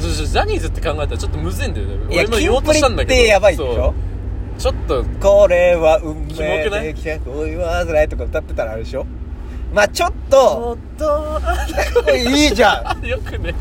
[0.00, 1.94] ジャニーズって考えたらちょっとむずいんだよね。
[2.10, 3.14] 俺も言おうとしたんだけど。
[3.14, 3.94] ってやばいでしょ？
[4.58, 5.04] ちょっと。
[5.20, 9.06] これは運命できた恋は辛いとか歌ってたらあれでしょ？
[9.72, 10.76] まあちょっと。
[10.98, 11.40] と。
[12.16, 13.04] いいじゃん。
[13.06, 13.54] よくね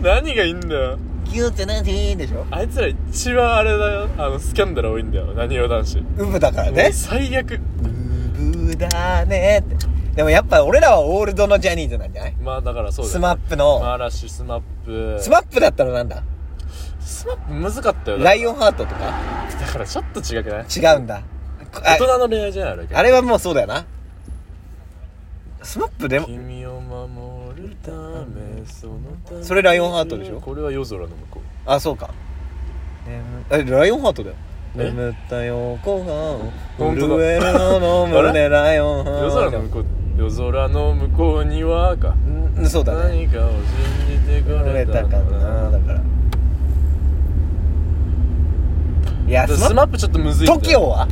[0.00, 0.98] 何がいいんだよ。
[1.24, 2.44] ギューってなんていいんでしょ？
[2.50, 4.08] あいつら一番あれだよ。
[4.18, 5.26] あのスキャンダル多いんだよ。
[5.34, 5.98] なにわ男子。
[6.18, 6.90] ウブだからね。
[6.92, 7.54] 最悪。
[7.54, 7.58] ウ
[8.66, 9.81] ブだねって
[10.14, 12.36] でもやっぱ俺らはオールドのジャニーズなんじゃない？
[12.36, 15.16] まあだからそうだよスマップの、マーラッシュスマップ。
[15.18, 16.22] スマップだったらなんだ？
[17.00, 18.18] スマップむずかったよ。
[18.18, 19.00] ライオンンハートとか？
[19.60, 20.66] だからちょっと違くない？
[20.66, 21.22] 違うんだ。
[21.74, 23.86] あ大人の恋愛じゃないあれあれはもうそうだよな。
[25.62, 29.42] スマップでも君を守るためそのため。
[29.42, 30.40] それライオンハートでしょ？
[30.40, 32.10] これは夜空の向こあそうか。
[33.50, 34.36] えライオンハートだよ。
[34.76, 34.84] え？
[34.84, 37.14] 眠った横顔本当だ。
[37.16, 39.24] 震えるのの胸ライオンハうート。
[39.24, 42.14] 夜空の向こう夜空の向こうにはか。
[42.56, 43.26] うんそうだね。
[43.26, 46.02] 何かを信じてくこれれたかたかななだから。
[49.26, 51.08] いやスマッスマップちょっとむずいプ TOKIO は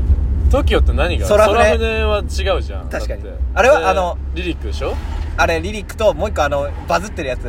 [0.50, 1.26] ？TOKIO って何が？
[1.26, 2.04] 空船。
[2.04, 2.88] は違うじゃん。
[2.90, 3.24] 確かに。
[3.24, 3.38] だって。
[3.54, 4.94] あれはであのリリックでしょ？
[5.36, 7.44] あれリリックともう一個あのバズってるやつ。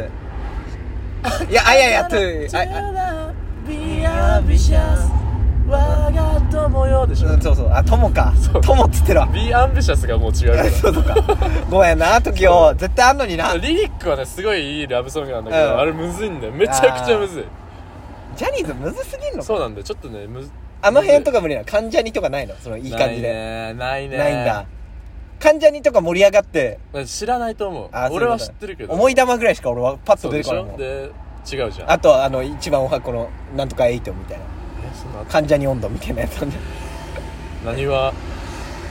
[1.52, 2.20] いやあややとあ
[2.58, 3.34] あ。
[3.68, 5.31] Be ambitious
[5.72, 7.30] 我が友よでしょ。
[7.30, 7.70] うんそうそう。
[7.72, 8.34] あ友か。
[8.62, 11.16] 友っつってるわ Be ambitious がもう違うか そうとか。
[11.70, 12.74] ごめんな時を。
[12.76, 13.54] 絶対あんのにな。
[13.54, 15.80] らリリックはねすごいいいラブソングなんだけど、うん。
[15.80, 16.54] あれむずいんだよ。
[16.54, 17.44] めちゃくちゃむずい。
[18.36, 19.68] ジャニーズむずすぎんのそうな。
[19.68, 21.66] んだよちょっとねむずあの辺とかか無理なの。
[21.68, 22.56] 関ジャニとかないの？
[22.60, 23.32] そのいい感じで。
[23.32, 23.34] ない
[23.74, 24.66] ねないねないんだ。
[25.40, 26.80] 関ジャニとか盛り上がって。
[27.06, 27.90] 知らないと思う。
[28.12, 28.94] 俺は知ってるけど。
[28.94, 31.12] 思い玉ぐらいしか俺はパッと出てこないもで
[31.52, 31.92] 違うじゃん。
[31.92, 34.44] あとあの一番おはこのなんとかエイトみたいな。
[34.44, 34.61] え
[34.94, 36.38] そんな関ジャニ温度みたいなやつ。
[36.42, 36.58] なんで
[37.66, 38.14] 何は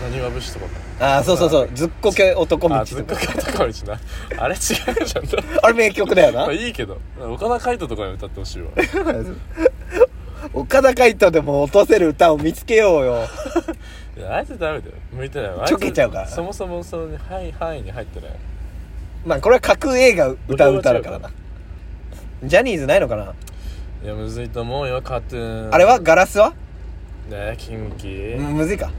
[0.02, 0.66] 何は武士とか
[1.00, 1.70] ああそうそうそう。
[1.74, 4.00] ずっこけ男道あずっとかこけとか道な。
[4.44, 5.24] あれ違うじゃん。
[5.62, 6.40] あれ名曲だよな。
[6.42, 6.98] まあいいけど。
[7.18, 8.68] 岡田海人とかに歌ってほしいわ。
[10.52, 13.28] 岡田海人でも落とせる歌を見つけようよ。
[14.16, 14.92] いやあいつダメだよ。
[15.12, 15.62] 向いてないわ。
[15.62, 16.20] あいつちょけちゃうか。
[16.20, 18.30] らそもそもそのね範囲範囲に入ってない
[19.24, 21.30] まあこれは架空映画歌う歌だからな。
[22.44, 23.32] ジャニーズないのかな？
[24.02, 25.74] いやむずいと思うよカトゥーン。
[25.74, 26.00] あれは？
[26.00, 26.54] ガラスは？
[27.30, 28.90] ねキンキうんむずいか。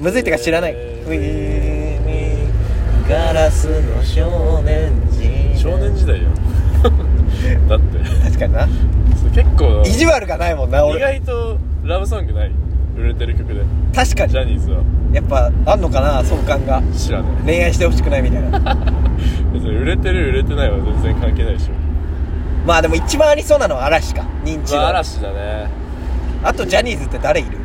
[0.00, 0.72] むずいってか知らない。
[0.74, 5.58] えーウィガラスの少年時。
[5.58, 6.28] 少年時代よ。
[7.68, 7.98] だって。
[8.24, 8.68] 確かにな。
[9.16, 9.82] それ結構。
[9.86, 12.50] 意地悪がないもんな意俺外とラブソングない？
[12.98, 13.60] 売れてる曲で。
[13.94, 14.32] 確かに。
[14.32, 14.82] ジャニーズは。
[15.12, 16.82] やっぱあんのかな相関が。
[16.96, 18.50] 知らない恋愛してほしくないみたいな。
[19.54, 21.87] 別に売れてる売れてないは全然関係ないでしょ
[22.68, 24.20] まあでも一番ありそうなのは嵐か。
[24.44, 25.70] 認知度、まあ嵐だね。
[26.44, 27.56] あとジャニーズって誰いる？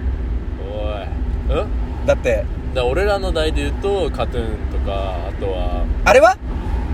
[0.66, 1.60] おい。
[1.60, 2.46] うんだって。
[2.74, 5.86] だ俺らの代で言うとカトゥーンとかあとは。
[6.06, 6.38] あれは？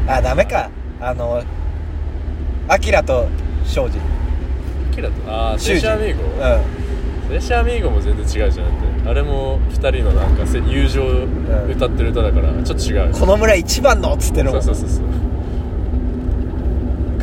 [0.07, 0.71] あダメか。
[0.99, 1.43] あの
[2.67, 3.27] アキラと
[3.63, 3.99] 庄司
[4.95, 5.31] キラと？
[5.31, 6.23] ああセシアミーゴ？
[6.23, 7.39] うん。
[7.39, 9.09] セシアミーゴも全然違うじゃんだって。
[9.11, 11.03] あれも二人のなんかせ友情
[11.69, 13.13] 歌ってる歌だからちょっと違う。
[13.13, 14.63] この村一番のっつってるもん。
[14.63, 15.28] そうそうそうそう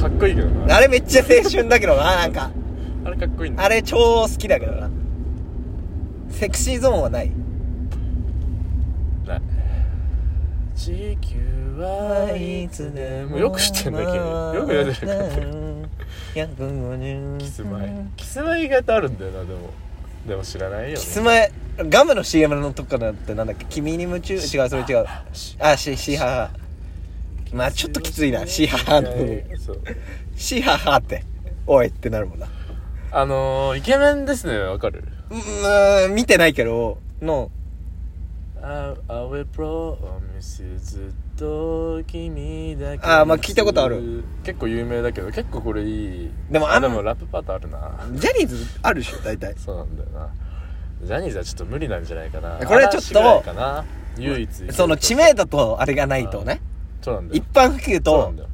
[0.08, 0.76] かっこいいけどな。
[0.76, 2.50] あれめっちゃ青春だけどななんか。
[3.04, 3.64] あれかっこいいんだ。
[3.64, 4.88] あれ超好きだけどな。
[6.30, 7.32] セクシーゾーンはない。
[9.26, 9.42] ない。
[10.76, 11.38] 地球
[11.78, 13.38] はいつでも。
[13.38, 14.14] よく知ってんだ君。
[14.14, 15.88] よくやってる
[16.34, 17.92] 150キスマイ。
[18.16, 19.70] キスマイ意外とあるんだよなでも。
[20.28, 20.94] でも知らないよね。
[20.96, 23.64] キスマイガムの CM のとこだってなんだっけ？
[23.68, 24.34] 君に夢中？
[24.34, 25.06] 違うそれ違う。
[25.58, 26.50] あシシハハ
[27.56, 29.58] まあちょっときついなシハハの部分。
[29.58, 29.80] そう。
[30.36, 31.24] シハハって
[31.66, 32.46] おいってなるもんな。
[33.10, 35.04] あのー、イケメンですねわかる？
[35.30, 37.50] うーん見てないけどの。
[38.62, 38.94] あ
[43.20, 44.24] あまあ聞いたことある。
[44.42, 46.30] 結構有名だけど結構これいい。
[46.50, 48.06] でもあんでもラップパートあるな。
[48.12, 49.54] ジャニーズあるでしょ大体。
[49.56, 50.30] そうなんだよな。
[51.02, 52.58] ジャニーズはちょっと無理なんじゃないかな。
[52.66, 53.44] これちょっと
[54.18, 56.60] 唯一その知名度とあれがないとね
[57.06, 57.40] そうなんだよ。
[57.40, 58.48] 一般普及そうなとんだよ。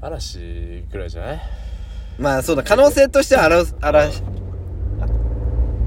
[0.00, 1.40] 嵐ぐらいじゃない？
[2.18, 4.22] まあそうだ可能性としては嵐嵐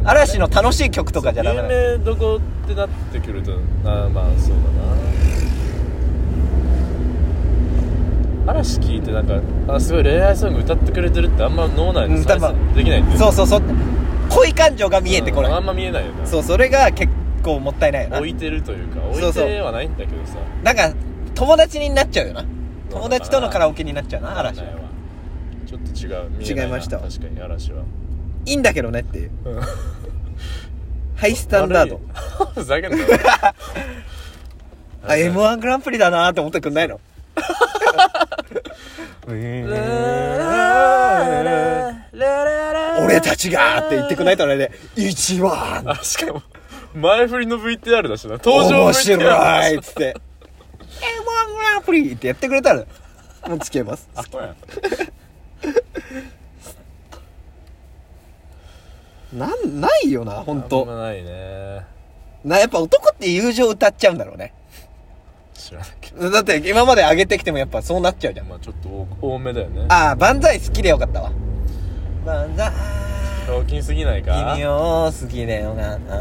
[0.05, 1.73] 嵐の楽しい曲とかじゃダメなの。
[1.73, 3.51] 有名どこってなってくると
[3.83, 4.55] あまあそうだ
[8.45, 8.53] な。
[8.53, 12.57] 嵐聞いてなんかあすごい恋愛ソング歌ってくれてるってあんま脳内うんで再多分。
[12.69, 13.61] 生できないんだよそうそうそう
[14.29, 15.51] 恋感情が見えてこない。
[15.51, 17.11] うんあんま見えないよなそうそれが結
[17.47, 18.17] 構もったいないよな。
[18.17, 19.47] 置いてるというか置そうそう。
[19.47, 20.37] いてはないんだけどさ。
[20.63, 20.93] なんか
[21.33, 22.45] 友達になっちゃうよな。
[22.89, 24.65] 友達とのカラオケになっちゃうな嵐は。
[25.65, 26.63] ちょっと違う見えないな。
[26.63, 26.99] 違いました。
[26.99, 27.83] 確かに嵐は。
[28.45, 29.31] いいんだけどねっていう。
[29.45, 29.61] うん。
[31.15, 32.01] ハイスタンダード。
[32.53, 32.97] ふざけんな。
[32.97, 33.05] よ
[35.03, 36.99] あ m 1グランプリだなーって思ってくんないの？
[42.99, 46.41] 俺たちがーって言ってくんないとあれで一番あしかも
[46.97, 48.33] 前振りの VTR だしな。
[48.43, 50.15] 登場 VTR 面白いっつって。
[50.79, 52.83] M1 グランプリってやってくれたら
[53.47, 54.09] もう付き合います。
[54.15, 54.55] あそうや
[59.33, 61.85] なんないよな本あんま当ないね。
[62.43, 64.53] なやっぱ男って友情歌っちゃうんだろうね。
[65.53, 66.31] 知らないけど。
[66.31, 68.47] だって今まで上げてきてもやっぱそうなっちゃうじゃん。
[68.47, 69.85] まあちょっと多多めだよね。
[69.89, 71.31] ああ万歳好きでよかったわ。
[72.25, 72.71] 万歳
[73.47, 74.17] ひょうきんすぎな。
[74.17, 76.15] いか君を好きでよかった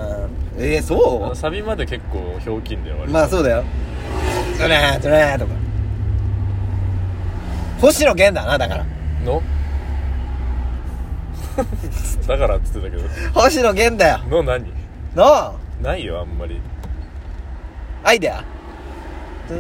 [0.59, 3.65] えー、あそのサビまで結構ひょうきんだよ割とまあそうだよ
[4.57, 5.53] それーそれーとか
[7.81, 8.57] 星野源だな。
[8.57, 8.87] だから
[9.25, 9.43] の
[12.29, 13.03] だからっつってたけど
[13.35, 14.65] 星野源だよの何
[15.17, 15.97] のな。
[15.97, 16.61] いよあんまり
[18.05, 18.45] アイデア
[19.49, 19.59] ケイ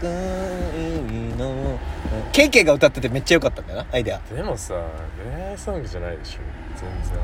[0.00, 0.08] ケ
[2.60, 4.20] イが歌っててめっちゃ良かったんだよなアイデア。
[4.34, 4.74] でもさ
[5.32, 6.40] 恋愛ソングじゃないでしょ
[6.76, 7.18] 全然。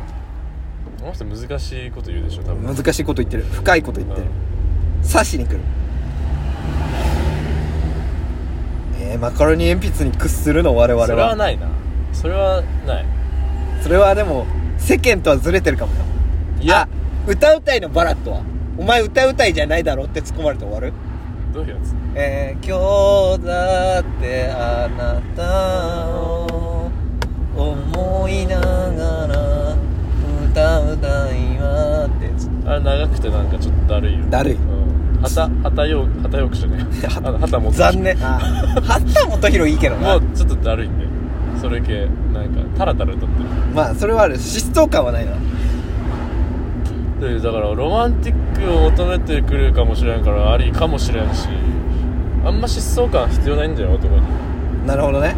[1.01, 2.75] この人難しいこと言うでしょ多分。
[2.75, 3.45] 難しいこと言ってる。
[3.45, 4.27] 深いこと言ってる。
[5.11, 5.61] 刺しに来る。
[9.01, 10.77] えー、マカロニ鉛筆に屈するの？
[10.77, 11.07] 我々は。
[11.07, 11.69] それはないな。
[12.13, 13.07] それはない。
[13.83, 14.47] それはでも
[14.79, 16.01] 世間とはずれてるかもよ。
[16.61, 16.83] いや。
[16.83, 16.89] あ
[17.25, 18.43] 歌うたいのバラッドは。
[18.77, 20.93] お前歌うたいじゃないだろって突っ込まれて終わる。
[21.53, 21.95] どういうやつ？
[22.15, 26.91] えー、今日だってあなたを
[27.57, 29.77] 思いながら
[30.51, 32.27] 歌うたいわって。
[32.27, 34.27] やつあれ長くてなんかちょっとだるいよ。
[34.29, 34.55] だるい。
[34.57, 35.23] うん。
[35.23, 38.17] 旗旗よ旗よくじゃねえあの旗持って残念。
[38.21, 38.39] あ
[38.83, 40.19] 八田元宏いいけどな。
[40.19, 41.11] もうちょっとだるいんだよ
[41.63, 43.37] それ系なんかタラタラ歌って
[43.75, 44.35] まあそれはある。
[44.37, 45.33] 疾走感はないな。
[47.21, 51.49] るでだからロマンティックを求めてくるかもしれんからありかもしれんし
[52.45, 54.87] あんま疾走感必要ないんだよ男に。
[54.87, 55.35] なるほどね。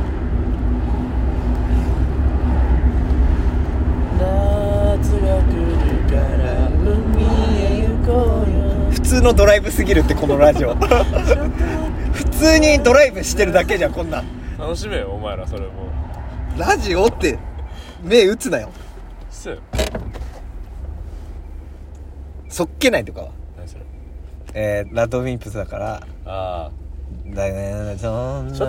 [4.19, 5.67] 夏が来る
[6.09, 7.23] から海
[7.61, 8.91] へ行こうよ。
[8.91, 10.75] 普通のドライブすぎるってこのラジオ。
[12.15, 14.25] 普通にドライブしてるだけじゃんこんなん。
[14.59, 15.69] 楽しめよお前らそれも。
[16.57, 17.39] ラジオって
[18.03, 18.71] 目打つなよ。
[22.49, 23.29] そっけないとかは。
[23.59, 23.85] 何それ？
[24.55, 26.03] えー、ラッドウィンプスだから。
[26.25, 26.71] あ
[27.35, 27.97] だね。
[27.99, 28.69] そんなちょっ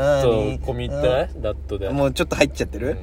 [0.59, 1.29] と込み入ってない？
[1.41, 1.89] ラットで。
[1.89, 2.97] もうちょっと入っちゃってる、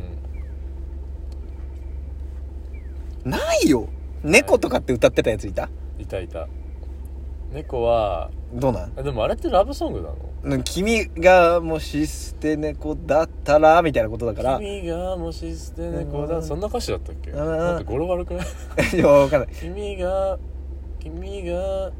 [3.25, 3.31] うん。
[3.31, 3.89] ないよ。
[4.23, 5.69] 猫とかって歌ってたやついた？
[5.99, 6.49] いたいた。
[7.53, 8.93] 猫はどうなん？
[8.97, 10.17] あでもあれってラブソングなの？
[10.45, 14.59] うん君がもし捨て猫だったらみたいなことだから。
[14.59, 16.29] 君がもし捨て猫うん。
[16.29, 17.31] だそんな歌詞だったっけ？
[17.31, 17.37] うん。
[17.37, 18.47] なんか語呂悪くない？
[18.97, 19.49] いやわかんない。
[19.55, 20.39] 君が
[20.99, 21.93] 君が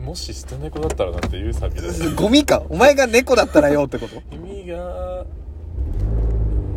[0.00, 2.62] もし捨て猫だったらなっていうサビでゴミか。
[2.70, 4.22] お前が猫だったらよってこと？
[4.30, 5.24] 君がわ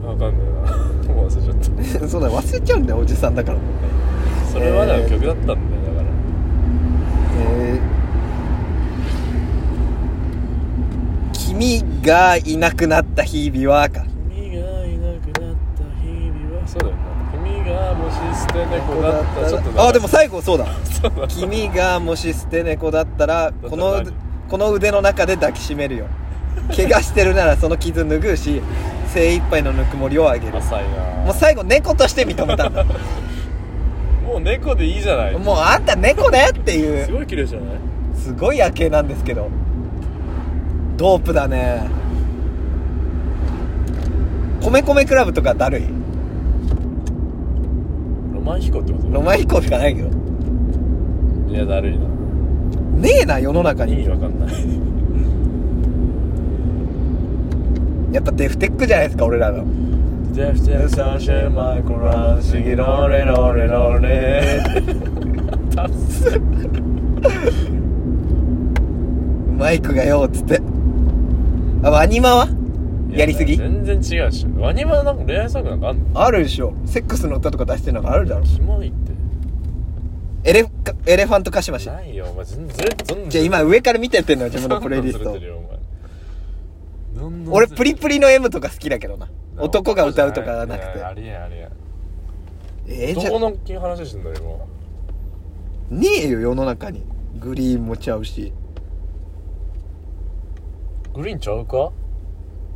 [0.10, 1.13] かんないな。
[1.13, 1.51] もう忘れちゃ
[1.99, 2.07] った。
[2.10, 3.60] そうだよ忘れちゃうんだよおじさんだから。
[4.51, 6.10] それまでの曲だったんだよだから。
[7.38, 8.01] えー。
[11.34, 14.03] 君がいなくなった日々はか。
[14.34, 17.01] 君がいなくなった日々はそうだよな。
[17.31, 20.65] 君がもし捨て猫だったらちょっとあでも最後そうだ
[21.28, 24.04] 君がもし捨て猫だったらこの
[24.50, 26.06] この腕の中で抱きしめるよ。
[26.76, 28.62] 怪我してるならその傷拭うし
[29.08, 30.54] 精一杯のぬくもりをあげる。
[30.54, 30.60] も
[31.32, 32.84] う最後猫として認めたんだ。
[34.28, 35.38] もう猫でいいじゃない。
[35.38, 37.70] もうあんた猫ねっていすうごい綺麗じゃない？
[38.16, 39.50] すごい夜景なんですけど。
[40.98, 41.84] ドープだね。
[44.62, 45.84] 米米クラブとかだるい。
[48.34, 49.10] ロマン飛行ってこと？
[49.12, 50.10] ロマン飛行しかないけど
[51.52, 52.06] いやだるいな。
[53.02, 54.54] ねえな世の中意味にわかんない。
[58.14, 59.64] やっぱデフテックじゃないですか俺らの。
[60.34, 64.62] Death Death Sunshine My Koran 不思議ロレロレロレ
[69.58, 70.62] マイクがよっつって。
[71.84, 72.48] あワニマは？
[73.12, 73.58] やりすぎ？
[73.58, 76.04] 全然違うしワニマなんか恋愛ソングなんかあんの？
[76.22, 76.74] あるでしょ。
[76.86, 78.44] セックスの歌とか出してるのがあるだろ。
[78.44, 79.12] キモいって。
[80.50, 80.70] エレか
[81.06, 81.88] エレファントカシマシ。
[81.88, 85.38] ないよお前全然全然じゃあ今上から見てってんのよ自分のプレイリスト。
[87.50, 89.30] 俺プリプリの M とか好きだけどな。
[89.58, 91.70] 男が歌うとかはなくいやあてりえんありえん。
[92.88, 93.39] えー、じゃあ。
[93.39, 94.36] どこの話してんだよ
[95.89, 96.00] 今。
[96.00, 97.04] ねえよ世の中に。
[97.39, 98.54] グリーンもちゃうし。
[101.13, 101.91] グリーンちゃうか？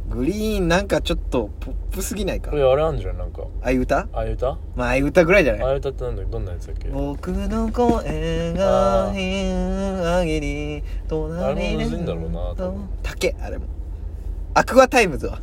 [0.09, 2.51] グリーンなんかちょっとポップすぎないか？
[2.51, 3.43] これあれあんじゃんなんか。
[3.61, 4.07] あいう歌？
[4.13, 4.57] ああいう歌？
[4.75, 5.73] まああいう歌ぐらいじゃない？
[5.73, 6.89] いう歌ってなんだどんなやつだっけ？
[6.89, 12.87] 僕の声がひんあげり隣あれもむずいんだろうな多分。
[13.01, 13.65] 竹あれも。
[14.53, 15.39] アクアタイムズは？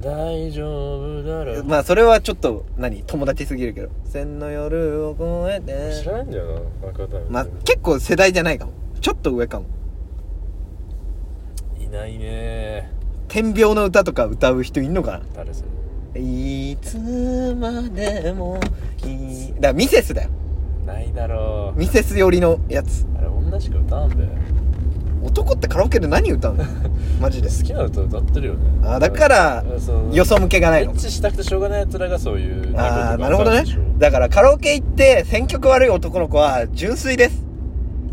[0.00, 1.60] 大丈夫だろ。
[1.60, 3.02] うまあそれはちょっと何？
[3.04, 5.12] 友達すぎるけど「千の夜を
[5.48, 6.02] 越えて。
[6.02, 8.72] 知らないんだよな赤タイムまあ結構世代じゃないかも。
[9.00, 9.66] ちょっと上かも。
[11.80, 12.92] いないね
[13.36, 15.62] 天秤の歌とか歌う人いんのか誰そ
[16.14, 16.22] れ？
[16.22, 16.26] な
[16.72, 16.96] いつ
[17.54, 18.58] までも
[19.04, 19.54] いい。
[19.56, 20.30] だからミセスだよ。
[20.86, 21.78] ないだろう。
[21.78, 23.04] ミセス寄りのやつ。
[23.18, 24.24] あれ女しか歌わんべ
[25.22, 26.64] 男ってカラオケで何歌うの？
[27.20, 27.50] マジで。
[27.50, 28.60] 好きな歌歌ってるよね。
[28.82, 29.64] あだから
[30.14, 30.92] よそ向けがないの。
[30.92, 33.64] エッチしたくてしょうがない奴らがそういうああなるほどね。
[33.98, 37.44] だからカラオケ行って選曲悪い男の子は純粋です。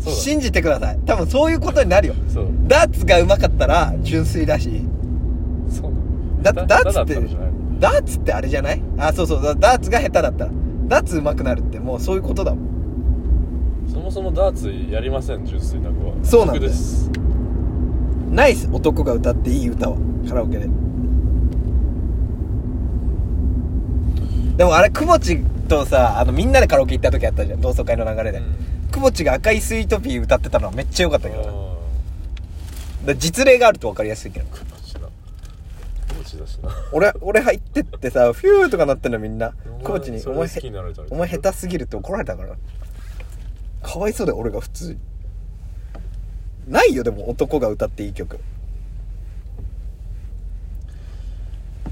[0.00, 0.18] そうだ。
[0.20, 0.98] 信じてください。
[1.06, 2.14] 多分そういうことになるよ。
[2.28, 2.48] そう。
[2.68, 4.82] ダーツが上手かったら純粋だし
[6.52, 7.14] だダーツって
[7.80, 8.82] ダーツってあれじゃない？
[8.98, 10.44] あそうそうダダーツが下手だった。
[10.44, 10.50] ら
[10.86, 13.88] ダーツ上手くなるってもうそういうことだもん。
[13.92, 16.14] そもそもダーツやりません純粋な子は。
[16.22, 17.10] そうなんです。
[18.30, 19.96] ナイス男が歌っていい歌は
[20.28, 20.68] カラオケで。
[24.56, 28.90] でもあれくぼちとさあのみんなでカラオケ行った時あったじゃん同窓会の流れで、うん。
[28.90, 31.74] くぼちが赤いスイートピー歌ってたのはめっちゃ良かったけど
[33.06, 33.14] な。
[33.16, 34.46] 実例があると分かりやすいけど
[36.24, 36.70] ちだしな。
[36.92, 39.54] 俺俺入ってってさフューとかなってんのみんな。
[39.66, 42.56] お前くぼちにお前で好きになられたらお前下手すぎるって怒られたから。
[43.82, 45.00] かわいそうだよ俺が普通に。
[46.66, 48.38] ないよでも男が歌っていい曲。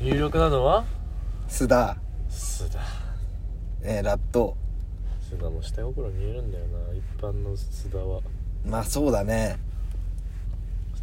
[0.00, 0.84] 有力なのは？
[1.48, 1.96] 須田、
[2.30, 2.80] 須田。
[3.82, 4.56] えーラット
[5.30, 6.78] 須田も下心見えるんだよな。
[6.94, 8.20] 一般の須田は。
[8.64, 9.58] まあそうだね。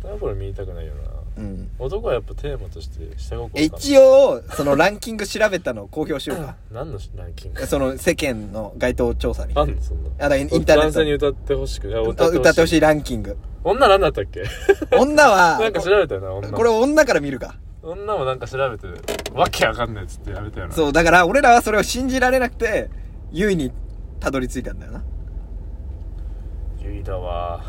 [0.02, 1.02] 下心見えたくないよな
[1.38, 1.70] うん。
[1.80, 6.56] 男はやっぱテーマとして下心か一応そのランキング調べたのを公表しようか。
[6.72, 7.66] 何のランキング？
[7.66, 10.10] その世間の該当調査にあんのそんな？
[10.10, 10.76] あだからインターネット。
[10.82, 11.92] 男性に歌ってほしくい。
[11.92, 12.80] や歌ってほしい。
[12.80, 13.38] ランキング。
[13.64, 14.44] 女何だったっけ？
[14.98, 16.50] 女は なんか調べたよな女。
[16.50, 17.56] これ女から見るか。
[17.82, 18.88] 女もなんか調べて
[19.34, 20.74] わけわかんないっつってやめたよな。
[20.74, 22.90] そうだから俺らはそれを信じられなくて
[23.32, 23.72] 優位に
[24.20, 25.04] たどり着いたんだよな。
[26.82, 27.64] ゆいだわ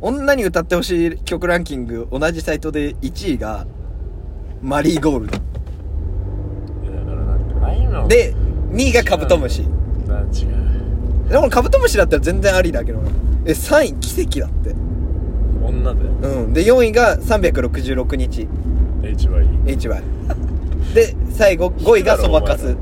[0.00, 3.66] 女に歌ってほしい曲ランキング同じサイトで1位が
[4.62, 5.38] マリーゴールド。
[8.08, 8.34] で
[8.70, 9.62] 2位がカブトムシ。
[11.28, 13.00] でもカブトムシだったら全然ありだけど。
[13.46, 14.74] え3位奇跡だって。
[15.62, 16.00] 女で？
[16.00, 16.52] うん。
[16.52, 18.48] で4位が366日。
[19.02, 20.02] HY HY
[20.94, 22.76] で最後5位がそばかす。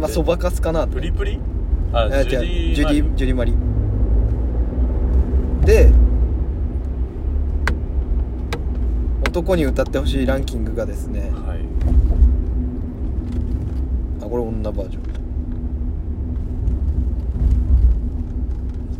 [0.00, 1.40] まあそばかすかなプリプリ？
[1.92, 3.54] ああジュディジュディマリ
[5.64, 5.92] で
[9.28, 11.60] 男に歌ってほしいランキングがですねはい。
[14.22, 15.02] あこれ女バージョン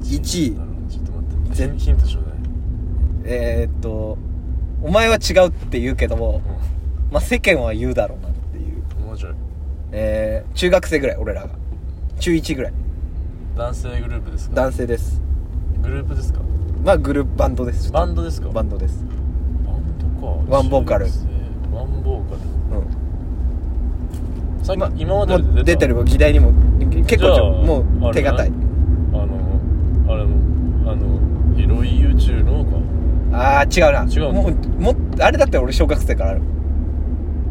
[0.03, 0.55] 1位。
[0.91, 1.55] ちょっと待って。
[1.55, 2.35] ぜヒントちょうだい。
[3.25, 4.19] えー、っと
[4.83, 6.41] お前は違うって言うけども、
[7.11, 8.83] まあ、世間は言うだろうなっていう。
[9.01, 9.35] うんもうちょい。
[9.93, 11.51] えー、中学生ぐらい俺らが。
[12.19, 12.73] 中1ぐらい。
[13.57, 14.55] 男性グループですか？
[14.55, 15.21] 男性です。
[15.83, 16.41] グループですか？
[16.85, 17.93] まあグループバンドです。
[17.93, 18.49] バンドですか？
[18.49, 19.05] バンドです。
[19.67, 20.27] バンドか。
[20.49, 21.07] ワンボーカル。
[21.07, 21.21] 中学
[21.71, 22.41] 生ワンボーカル。
[22.79, 22.83] う
[24.63, 24.65] ん。
[24.65, 26.53] さっき、まあ今までもうで出てる議題にも。
[27.07, 28.49] 結構もう手堅い。
[28.49, 28.53] あ
[29.13, 29.29] の
[30.09, 30.31] あれの
[30.91, 31.21] あの
[31.57, 33.39] 広い YouTube のか？
[33.39, 34.05] ああ違うな。
[34.11, 34.43] 違うの？
[34.43, 36.41] もうもあれだって俺小学生からある。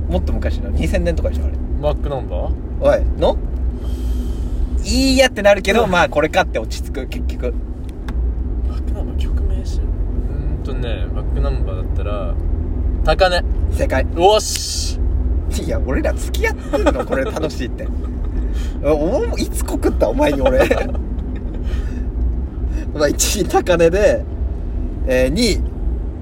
[0.10, 0.72] もっと昔の。
[0.72, 1.54] 2000年とかでしょあれ。
[1.82, 2.54] バックナンバー？
[2.82, 3.38] おいの？
[4.84, 7.54] いいやってなるけどまあこれかって落ち着く結局
[9.00, 12.34] ナンバー曲名しうーんとねバックナンバーだったら
[13.04, 14.06] 高値正解。
[14.18, 15.00] おっし。
[15.64, 17.88] いや俺ら付き合ってんのこれ楽しいって。
[18.84, 20.10] おおいつ告った？
[20.10, 20.60] お前に俺。
[22.94, 24.24] まあ1位高値で、
[25.08, 25.62] えー、2位。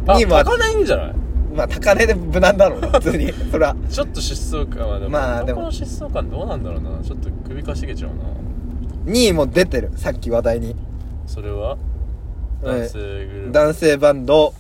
[0.08, 1.13] あ2位もあ高値いいんじゃない？
[1.56, 3.34] まあ高値で無難だろうな普通に。
[3.52, 5.62] それはちょっと疾走感はでもまあでも。
[5.62, 6.90] この疾走感どうなんだろうな。
[7.04, 9.12] ちょっと首かしげちゃうな。
[9.12, 10.76] 2位も出てるさっき話題に。
[11.26, 11.78] それは？
[11.80, 11.96] えー
[12.62, 13.52] 男性グループ。
[13.52, 14.54] 男性バンド。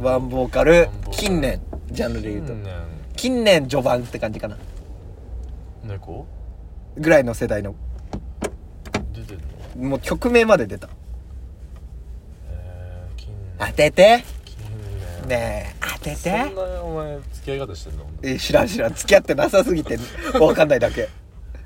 [0.00, 0.88] ワンボーカル。
[1.10, 1.60] 近年。
[1.90, 2.52] ジャンルで言うと。
[2.52, 2.74] 近年。
[3.16, 4.56] 近年序盤って感じかな。
[5.84, 6.26] 猫？
[6.96, 7.74] ぐらいの世代の。
[9.12, 9.40] 出てる
[9.76, 9.88] の？
[9.90, 10.88] もう曲名まで出た。
[12.48, 14.24] えー、近当てて。
[14.44, 14.56] 近
[15.22, 18.06] 年ねえ当てそてんなお前付き合い方してんの？
[18.22, 18.94] えー知らん知らん。
[18.94, 19.96] 付き合ってなさすぎて
[20.32, 21.08] 分かんないだけ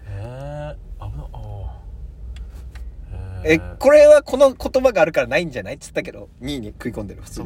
[0.06, 5.74] えー、危なあーえこれはこの言葉があるからないんじゃない？
[5.74, 6.28] っつったけど。
[6.42, 7.42] 2位に食い込んでる普通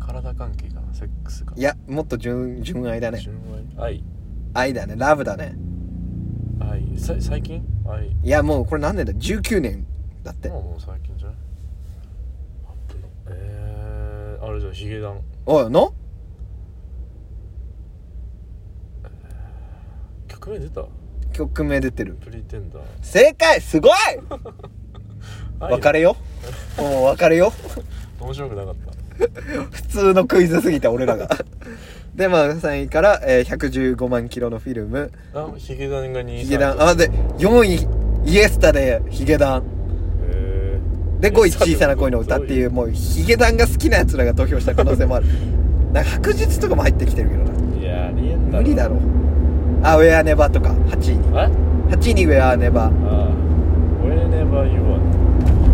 [0.00, 0.94] 体関係かな？
[0.94, 3.18] セックスかいやもっと純純愛だね。
[3.18, 3.36] 純
[3.78, 4.02] 愛？
[4.54, 4.72] 愛。
[4.74, 4.94] だね。
[4.96, 5.54] ラブだね。
[6.60, 6.82] 愛。
[6.92, 7.64] 愛さ最近？
[7.88, 8.08] 愛。
[8.08, 9.86] いやもうこれ何年だ？19年
[10.22, 10.48] だって。
[10.48, 11.36] まあもう最近じゃない？
[13.28, 15.20] えー、あれじゃんヒゲダン。
[15.46, 15.94] おいの？
[20.28, 20.84] 曲名出た？
[21.32, 22.14] 曲名出てる。
[22.20, 22.82] プリテンダー。
[23.02, 23.92] 正解すごい！
[25.60, 26.16] 愛 別れよ。
[26.78, 27.52] もう別れよ。
[28.20, 28.92] 面白くなかった。
[29.70, 31.28] 普通のクイズすぎた俺らが。
[32.14, 35.10] でまあ3位から、えー115万キロのフィルム。
[35.34, 36.82] あヒゲダンが2位ヒゲダン。
[36.82, 37.64] あで4
[38.24, 39.62] 位イエスタでヒゲダン。
[40.28, 40.78] え
[41.20, 45.26] で5位小さな恋の歌っていうもうヒゲダンが好きな奴らが投票した可能性もある。
[45.92, 47.50] なんか白日とかも入ってきてるけどな。
[47.80, 48.96] いやありえんだろ無理だろ
[49.82, 51.28] あウェアネバーとか8位に。
[51.28, 52.90] え？8位にウェアネバ。
[52.90, 53.24] ーあ。
[53.24, 53.28] あ
[54.04, 55.00] Whenever you want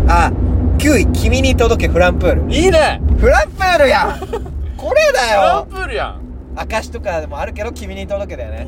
[0.07, 0.31] あ
[0.77, 2.53] 9位君に届けフランプール。
[2.53, 3.01] いいね！
[3.19, 4.19] フランプールやん！
[4.77, 6.15] これだランよプールやん。
[6.55, 8.67] 証とかでもあるけど君に届けだよね。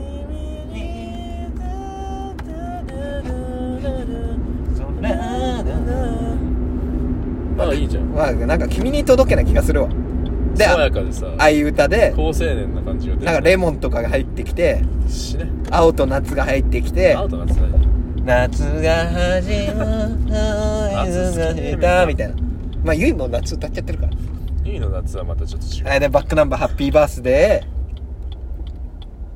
[7.58, 8.06] あいいじゃん。
[8.06, 9.90] まあなんか君に届けな気がするわ
[10.62, 15.50] で爽やかでさ愛歌で高青年な感じがなんかレモンとかが入ってきて死ね。
[15.70, 17.72] 青と夏が入ってきてアウトなってない
[18.24, 21.06] 夏が始まった。
[21.06, 22.36] 夏好きねたみたいな。
[22.84, 24.72] まあゆいも夏歌っちゃってるから。
[24.72, 25.88] いいの夏はまたちょっと違う。
[25.88, 27.82] あれでバックナンバーハッピーバースデー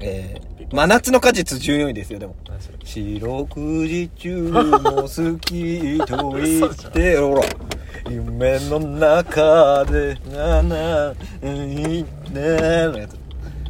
[0.02, 2.36] えー、真夏の果実14位ですよでも。
[2.84, 7.42] 四六時中も好きと言って ほら
[8.10, 13.18] 夢の中でなないねのやつ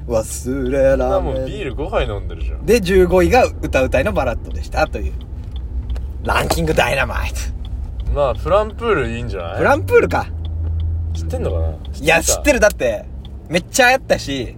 [0.07, 2.65] 忘れられもんビール5杯飲んでるじゃん。
[2.65, 5.13] で15位が歌うたいのバラッドでしたという
[6.23, 8.11] ランキングダイナマイト。
[8.13, 9.57] まあフランプールいいんじゃない？
[9.57, 10.27] フランプールか。
[11.13, 11.69] 知ってんのかな？
[11.99, 12.59] いや知ってるる。
[12.59, 13.05] だって
[13.49, 14.55] めっちゃ流行ったし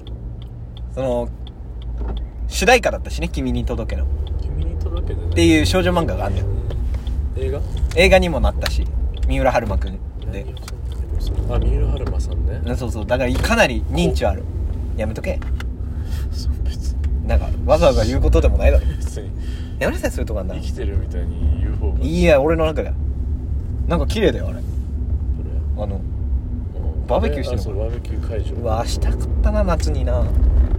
[0.93, 1.29] その
[2.47, 4.07] 主題歌だったしね「君に届けの」
[4.41, 6.47] 君に届けてていう少女漫画があんだよ。
[7.37, 7.61] 映画？
[7.95, 8.85] 映画にもなったし
[9.27, 9.99] 三浦春馬くん
[10.31, 10.45] で。
[11.49, 12.61] あ三浦春馬さんね。
[12.65, 13.05] うんそうそう。
[13.05, 14.43] だからかなり認知はある。
[14.95, 15.39] やめとけ。
[16.31, 17.27] そう別に。
[17.27, 18.85] なんかわざわざ言うことでもないだろ。
[18.85, 19.29] 別に。
[19.79, 21.99] やめなさいそういうとこあんな生きてるみたいに言う方が。
[21.99, 22.93] いや俺の中で。
[23.87, 24.55] なんか綺麗だよあれ。
[25.75, 26.01] こあのれ
[27.07, 28.55] バーベキューしてるあそうバーベキュー会場。
[28.55, 30.23] うわ明日食ったな夏にな。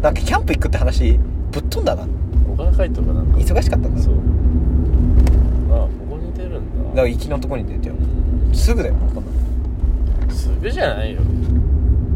[0.03, 1.19] なんかキャンプ行くって話
[1.53, 2.07] ぶっ飛んだな。
[2.53, 3.39] 岡田海人がなんか。
[3.39, 4.03] 忙しかったんだ。
[4.03, 4.15] そう。
[5.71, 6.85] あここに出るんだ。
[6.91, 7.95] だから行きのとこに出てよ
[8.59, 8.95] すぐだよ。
[8.95, 11.21] こんなのすぐじゃないよ。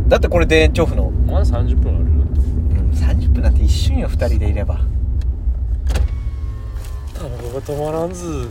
[0.09, 1.11] だってこれ田園調布の。
[1.11, 2.11] まだ30分あるよ。
[2.11, 4.81] うん30分なんて一瞬よ2人でいれば。
[7.15, 8.49] 卵が止まらんず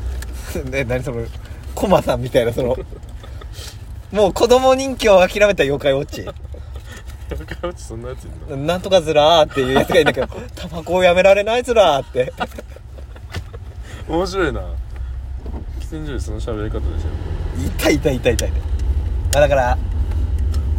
[0.69, 1.25] ね 何その
[1.75, 2.77] コマさんみたいなその。
[4.11, 6.21] もう子供人気を諦めた妖怪ウォッチ。
[6.21, 8.65] 妖怪ウォッチそんなやついんの？
[8.65, 12.33] なんとかずらーっていうやつがいるんだけど タバコをやめられないずらーって。
[14.09, 14.61] 面白いな。
[15.79, 17.30] 喫煙所でその喋り方でしょ
[17.67, 18.47] 痛い痛い痛い痛い。
[18.47, 18.51] 痛い
[19.35, 19.77] あだから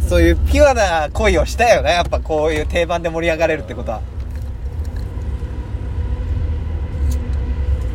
[0.07, 1.91] そういうピュアな恋をしたよね。
[1.91, 4.01] やっぱこういう定番で盛り上がれるってことは。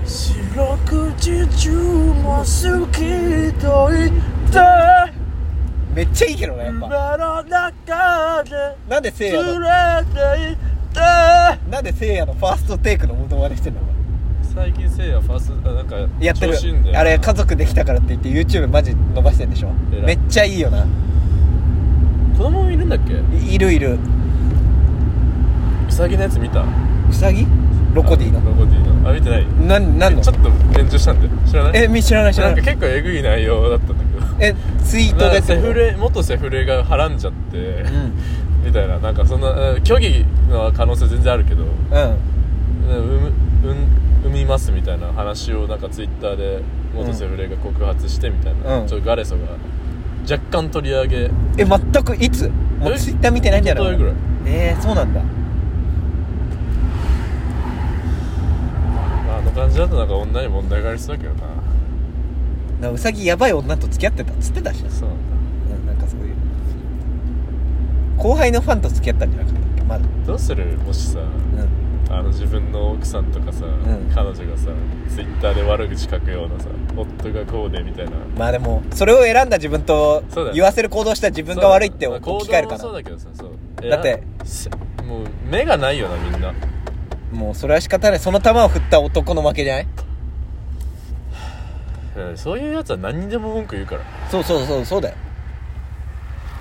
[0.05, 2.45] 四六時中も好
[2.89, 4.11] きと言っ
[4.51, 4.59] て。
[5.95, 6.89] めっちゃいいけどねやっぱ。
[8.89, 9.61] なんでせいやの？
[11.71, 13.81] なんでせいやのファーストテイクのモノマネしてんの？
[14.59, 16.53] 最近せいやファーストあなんかやってる。
[16.55, 19.71] 調子いいんだよあれ家族できたからって言って YouTube マジ伸ばしてんでしょ？
[19.93, 20.03] 偉い。
[20.03, 20.85] めっちゃいいよな。
[22.37, 23.13] 子供もいるんだっけ？
[23.39, 24.01] いいるいる。
[25.89, 26.65] ウサギのやつ見た？
[27.09, 27.47] ウサギ
[27.95, 28.41] ロコディの。
[28.45, 29.09] ロコディの。
[29.09, 29.47] あ見てない？
[29.65, 30.21] なんなんの？
[30.23, 31.29] ちょっと炎上したんで。
[31.49, 31.73] 知らない？
[31.85, 32.57] えみ知らない知らない。
[32.57, 34.27] なんか結構えぐい内容だったんだけど。
[34.45, 38.13] えツイートでセフレ元セフレがはらんじゃって、うん。
[38.67, 38.99] みたいな。
[38.99, 41.63] なんかそんなうん虚偽の可能性全然あるけど。
[41.63, 41.71] うん。
[42.89, 43.33] 産む
[43.63, 44.08] 産産
[44.39, 46.63] みますみたいな話をなんかツイッターで
[46.95, 48.87] 元セフレが告発してみたいな、うん。
[48.87, 49.43] ちょっとガレソが
[50.31, 52.49] 若干取り上げえ全くいつ？
[52.79, 52.99] もうえ？
[52.99, 53.81] ツイッター見てないんじゃな。
[53.83, 54.15] い一昨日ぐらい。
[54.47, 55.21] えー、そうなんだ。
[55.21, 55.27] ま
[59.35, 61.41] ああの感じだとなんか女に問題がありそうだけどな。
[62.81, 65.25] なウサギやばい女と付き合ってたっつってたしなそうなんだ。
[65.77, 66.35] うんなんかそういう。
[68.17, 69.83] 後輩のファンと付き合ったんじゃなかったっけ？
[69.83, 70.05] まだ。
[70.27, 70.65] どうする？
[70.87, 71.27] もしさうん
[72.11, 74.11] あの自分の奥さんとかさ、ん。
[74.15, 74.69] 彼女がさ
[75.09, 78.13] ツイッターで悪口書くようなさ夫がこうでみたいな。
[78.37, 82.85] まあでもそれを選んだ自分とそうだよ言わせる行動した自分が悪いってそうだ置き換えるかな？
[82.85, 83.47] まあ行動もそうだけどさそ
[83.87, 84.23] うだって。
[84.45, 84.71] せ
[85.05, 86.53] もう目がないよなみんな。
[87.33, 88.21] もうそれは仕方ない。
[88.21, 89.87] その球を振った男の負けじゃない？
[92.17, 94.03] うんそういうやつは何にでも文句言うから。
[94.31, 95.17] そうそうそうそうだよ。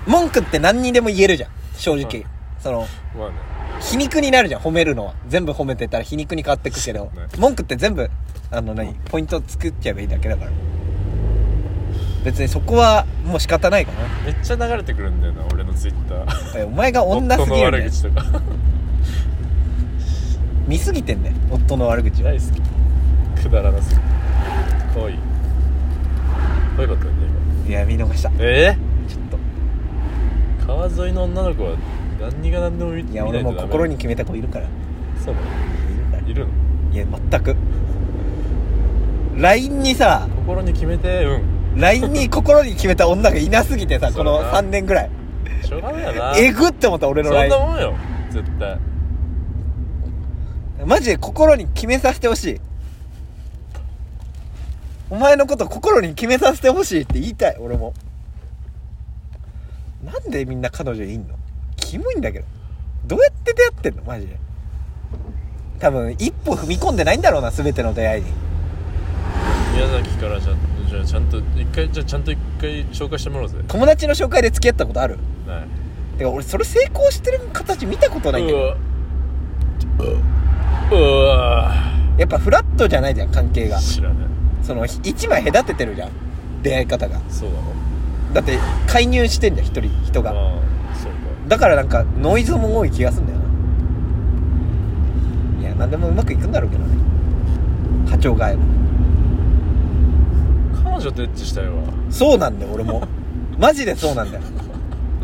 [0.06, 2.26] 文句って何にでも言えるじゃん正直、うん
[2.58, 2.86] その
[3.16, 3.34] まあね
[3.80, 5.14] 皮肉になるじゃん褒めるのは。
[5.28, 8.10] 全部褒めてたら皮肉に変わってくけど、文句って全部
[8.50, 8.94] あの何？
[9.06, 10.50] ポイント作っちゃえばいいだけだから。
[12.24, 13.98] 別にそこはもう仕方ないかな。
[14.24, 18.42] めっちゃ流れてくるんだよな俺のツイッターえお前が女す夫のぎるんだよ悪口とか。
[20.66, 22.60] 見すぎてんだよ夫の悪口大好き。
[23.42, 24.02] くだらなすぎて
[24.94, 25.18] かわいい
[26.76, 27.16] 可愛かったよね
[27.68, 28.28] いや見逃した。
[28.30, 28.76] 今え
[29.08, 29.38] ちょっと。
[30.64, 31.76] え川沿いの女の子は
[32.20, 34.66] 何が何でも見いや俺も心に決めた子いるから。
[34.66, 34.68] い
[35.24, 35.52] そうなのる
[36.10, 36.28] から。
[36.28, 36.46] いる。
[36.46, 36.52] の
[36.92, 37.56] いや全く。
[39.36, 41.80] LINE にさ心に決めてうん。
[41.80, 44.58] LINE に心に決めた女がいなすぎてさこの そうだな。
[44.58, 45.10] 3年ぐらい。
[45.62, 46.32] しょうがないよな。
[46.36, 47.94] えぐって思った俺のそん LINE なもんよ
[48.30, 48.78] 絶対。
[50.86, 52.60] マジで心に決めさせてほしい。
[55.10, 57.94] お前のこと心に決めさせてほしいって言いたい俺も。
[60.04, 61.34] なんでみんな彼女いんの？
[61.80, 62.44] キモいんだけど。
[63.06, 64.02] どうやって出会ってんの？
[64.02, 64.36] マジで。
[65.78, 68.30] 多分一歩踏み込んでないんだろうな全ての出会いに。
[69.74, 70.54] 宮崎からじゃ
[70.90, 73.58] じゃあちゃんと一回じゃあちゃんと一回紹介してもらおうぜ。
[73.68, 75.18] 友達の紹介で付き合ったことある？
[75.46, 75.68] ない。
[76.18, 78.58] てか俺それ成功してる形見たことないけど。
[78.58, 78.76] うわ。
[80.90, 81.74] うわ。
[82.18, 83.78] やっぱフラットじゃないじゃん関係が。
[83.78, 84.28] 知らない。
[84.64, 86.10] その一枚隔ててるじゃん
[86.62, 87.20] 出会い方が。
[87.30, 87.62] そうなの？
[88.34, 90.34] だって介入してんじゃん一人人が
[91.48, 93.44] だからなんかノイズも多い気がすんだよな。
[95.62, 96.96] いや何でもうまくいくんだろうけどね。
[98.06, 98.62] 波長が合えば
[100.84, 103.02] 彼女とエッチしたいわそうなんだよ俺も。
[103.58, 104.44] マジでそうなんだよ。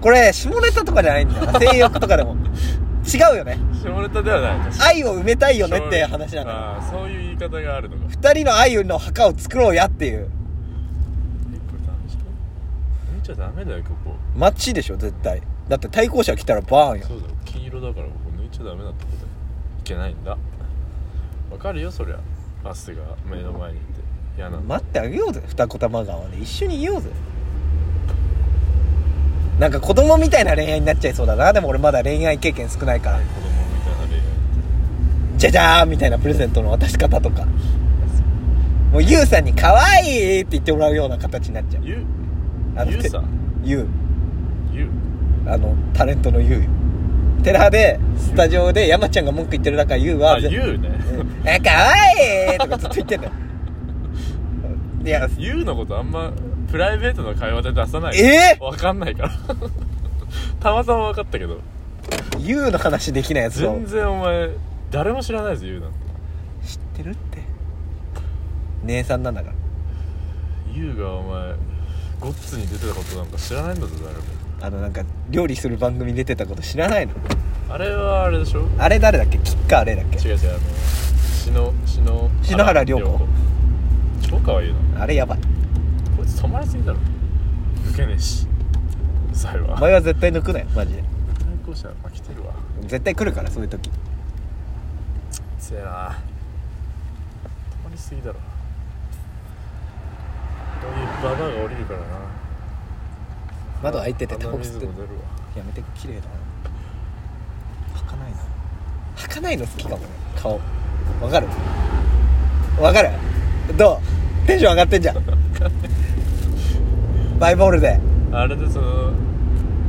[0.01, 1.61] これ下ネタとかじゃないんだよな。
[1.61, 2.37] 性欲とかでも。
[3.07, 3.59] 違うよね。
[3.83, 4.59] 下ネタではない。
[4.61, 6.59] 確か愛を埋めたいよねっていう話なんだよ。
[6.59, 8.03] ああそういう言い方があるのか。
[8.09, 10.20] 二人の愛の墓を作ろうやっていう。
[10.20, 10.29] えこ
[11.77, 14.16] れダメじゃん抜いちゃダメだよここ。
[14.37, 17.30] マッチでしょ絶対だって対向車来たらバーンよそうだよ。
[17.44, 19.26] 黄色だからここ抜いちゃダメなとこだよ。
[19.80, 20.36] いけないんだ。
[21.50, 22.18] わかるよそりゃ。
[22.64, 23.86] アスが目の前にいて。
[24.36, 25.42] 嫌なんだ待ってあげようぜ。
[25.46, 27.10] 二子玉川で一緒にいようぜ。
[29.58, 31.52] なんか子供みたいな恋愛になっちゃいそうだな。
[31.52, 33.18] でも俺まだ恋愛経験少ないから。
[33.18, 34.22] 子供みたいな恋愛
[35.38, 37.46] じゃじゃーんみたいなプレゼントの渡し方とか。
[38.92, 41.84] もうゆうさんに可愛いって言ってもらうような形になっちゃう。
[41.84, 42.04] ゆ
[42.76, 43.22] あのゆうさ
[43.64, 43.86] ゆう
[44.72, 44.88] ゆう
[45.47, 46.68] あのタレントのゆう
[47.42, 50.90] テラでスタジオで山ちゃんが文句言ってる中ゆうはあゆうね
[51.45, 53.32] 「え可愛いとかずっと言ってんだよ
[55.05, 56.32] いやゆうのことあんま
[56.74, 58.18] プライベートの会話で出さない。
[58.18, 58.59] え？
[58.61, 59.30] わかんないから。
[60.59, 61.61] たまたま分かったけど。
[62.40, 64.51] ゆうの話できないやつを全然お前
[64.90, 65.97] 誰も知らないぞゆうなんて。
[66.66, 67.38] 知ってるって。
[68.82, 69.55] 姉さんなんだから。
[70.74, 71.55] ゆうがお前
[72.18, 74.22] ゴッツに出てたことなんか知らないんだぞ誰も
[74.64, 77.12] あのなんか料理する番組出てたこと知らないの？
[77.68, 78.66] あれはあれでしょ？
[78.78, 79.36] あれ誰だっけ？
[79.36, 80.16] キッカーあれだっけ？
[80.16, 80.50] 違う違う。
[80.50, 80.60] あの
[81.44, 83.28] 篠篠篠原涼子。
[84.26, 84.74] 超可愛い。
[84.94, 85.38] なあれやばい。
[86.16, 86.98] こいつ止まりすぎだろ。
[87.88, 88.46] 抜けねえし。
[89.26, 89.74] うるさいわ。
[89.76, 91.02] お前は絶対抜くなよマジで。
[91.02, 91.08] 対
[91.66, 92.54] 向車あ来てるわ。
[92.86, 93.90] 絶対来るからそういう時。
[95.58, 95.90] せやな。
[95.90, 98.34] 止まりすぎだろ。
[98.34, 98.40] こ
[100.88, 102.06] ういうババアが降りるからな
[103.83, 106.31] 窓開いててタバコ吸ってやめて綺麗だな。
[107.95, 108.37] 儚いな。
[109.16, 110.03] 儚いの好きかもね。
[110.37, 110.61] 顔。
[111.20, 111.47] わかる？
[112.81, 113.11] わかる？
[113.77, 114.01] ど
[114.45, 114.47] う？
[114.47, 115.16] テンション上がってんじゃん。
[117.39, 118.01] バイボールで。
[118.33, 119.12] あれでその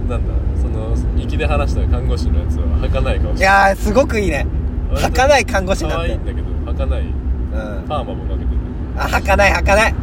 [0.09, 4.45] なんだその粋で話した看護師のやつは儚いかもいしれないやーすごくいいね。
[4.93, 5.95] 儚い看護師なんて。
[5.95, 7.01] 可愛いんだけど儚い。
[7.01, 7.13] うん。
[7.87, 8.57] パーマもかけてる。
[8.97, 9.95] あ儚い儚い。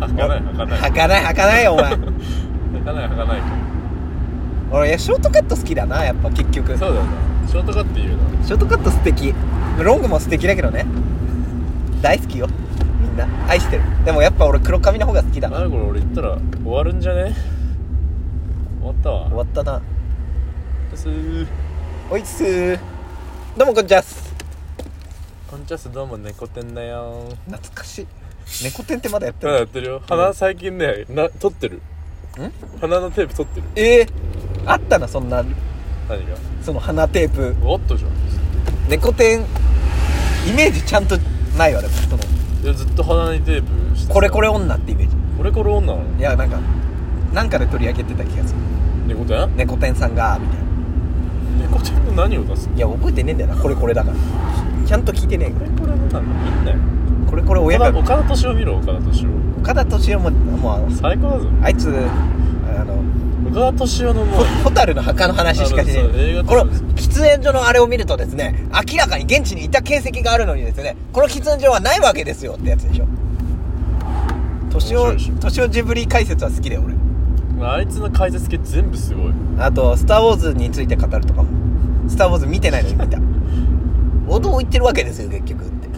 [0.00, 0.80] 儚い儚い。
[0.80, 1.96] 儚い儚いよお前
[2.72, 3.46] 儚い儚いか
[4.72, 6.78] 俺いやショートカット好きだなやっぱ結局。
[6.78, 9.34] そうだよなショートカット言うなショートカット素敵。
[9.82, 10.86] ロングも素敵だけどね。
[12.00, 12.48] 大好きよ。
[13.00, 13.26] みんな。
[13.48, 13.82] 愛してる。
[14.04, 17.34] でもやっぱ俺黒髪の方が好きだあれこれ俺言ったら終わるんじゃね？
[18.80, 19.26] 終わったわ。
[19.26, 19.82] 終わったな。
[20.94, 21.08] す。
[21.08, 21.46] ー
[22.10, 22.44] おいっす。
[22.44, 22.78] ー
[23.56, 24.32] どうもこんにちはっす。
[25.50, 27.24] こんにちはどうも猫天だよ。
[27.46, 28.06] 懐かしい。
[28.64, 30.02] 猫天ってまだやってまだやるってるよ。
[30.08, 31.78] 鼻最近ねな取ってる。
[31.78, 31.80] ん
[32.80, 33.66] 鼻のテープ取ってる。
[33.76, 34.06] ええ
[34.66, 35.42] あったなそんな。
[35.42, 36.36] 何が？
[36.62, 37.56] その鼻テープ。
[37.64, 38.10] おっとじゃん。
[38.88, 39.40] 猫天。
[39.40, 41.18] イメージちゃんと
[41.58, 41.94] ないわでも。
[41.94, 42.22] その。
[42.62, 45.16] いやずっと鼻にテープしてさこれこれ女ってイメージ。
[45.36, 46.18] これこれ女なの？
[46.18, 46.58] いやなんか
[47.32, 48.60] なんかで取り上げてた気がする。
[49.06, 49.56] 猫天？
[49.56, 50.64] 猫天さんがみたいな。
[51.68, 52.76] 猫天の何を出すの？
[52.76, 53.62] いや覚えてねえんだよな。
[53.62, 54.16] これこれだから。
[54.86, 57.88] ちゃんと聞いてねえかこれこれのなんだみんなよらこれこれ親が。
[57.90, 59.60] 岡田岡田敏夫見ろ岡田敏夫。
[59.60, 61.48] 岡田敏夫ももう最高だぞ。
[61.62, 62.94] あいつあの
[63.50, 73.06] 岡田敏夫のもうホホタルの墓の話しかしねあのそう映画えこの喫煙所のあれを見るとですね明らかに現地にいた形跡があるのにですねこの喫煙所はないわけですよってやつでしょ。
[74.70, 75.34] 敏夫面白いでしょ。
[75.34, 76.94] 敏夫ジブリ解説は好きだよ俺。
[77.66, 79.32] あいつの解説系全部すごい。
[79.58, 81.48] あと「スター・ウォーズ」について語るとかも
[82.08, 83.18] 「スター・ウォーズ」見てないのに見た。
[84.28, 85.88] 王道を言ってるわけですよ結局って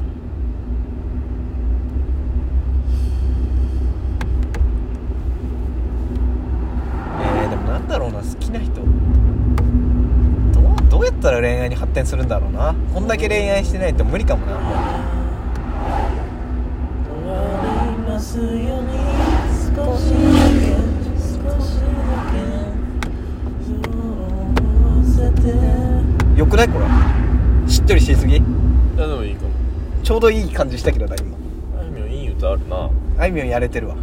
[7.21, 8.77] えー、でもなんだろうな好きな人。
[8.77, 8.83] ど
[10.61, 12.77] うどうやったら恋愛に発展するんだろうな。
[12.95, 14.55] こんだけ恋愛してないと無理かもな。
[14.55, 14.63] もう
[17.25, 17.35] 終わ
[17.91, 18.59] りますように
[19.75, 20.21] 少しだ
[20.61, 20.79] け
[21.19, 21.83] 少しだ
[22.31, 22.39] け
[23.67, 26.39] そう思わせて。
[26.39, 26.69] よくない？
[26.69, 26.87] これ。
[27.69, 28.37] しっとりしすぎ？
[28.37, 28.43] い
[28.97, 29.51] やでもいいかも。
[30.05, 31.37] ちょうどいい感じしたけどな今。
[31.81, 32.89] あいみょんいい歌あるな。
[33.19, 33.97] あいみょんやれてるわ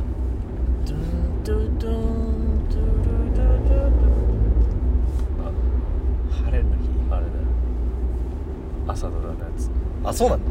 [8.91, 9.69] 朝ドラのやつ。
[10.03, 10.45] あそうなんだ。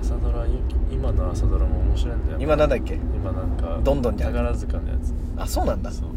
[0.00, 0.50] 朝ドラい
[0.90, 2.94] 今の朝ドラも面白いんだよ今なんだっけ？
[2.94, 4.32] 今なんかどんどんじゃん。
[4.32, 5.14] 宝塚のやつ。
[5.36, 5.90] あそうなんだ。
[5.90, 6.08] そう。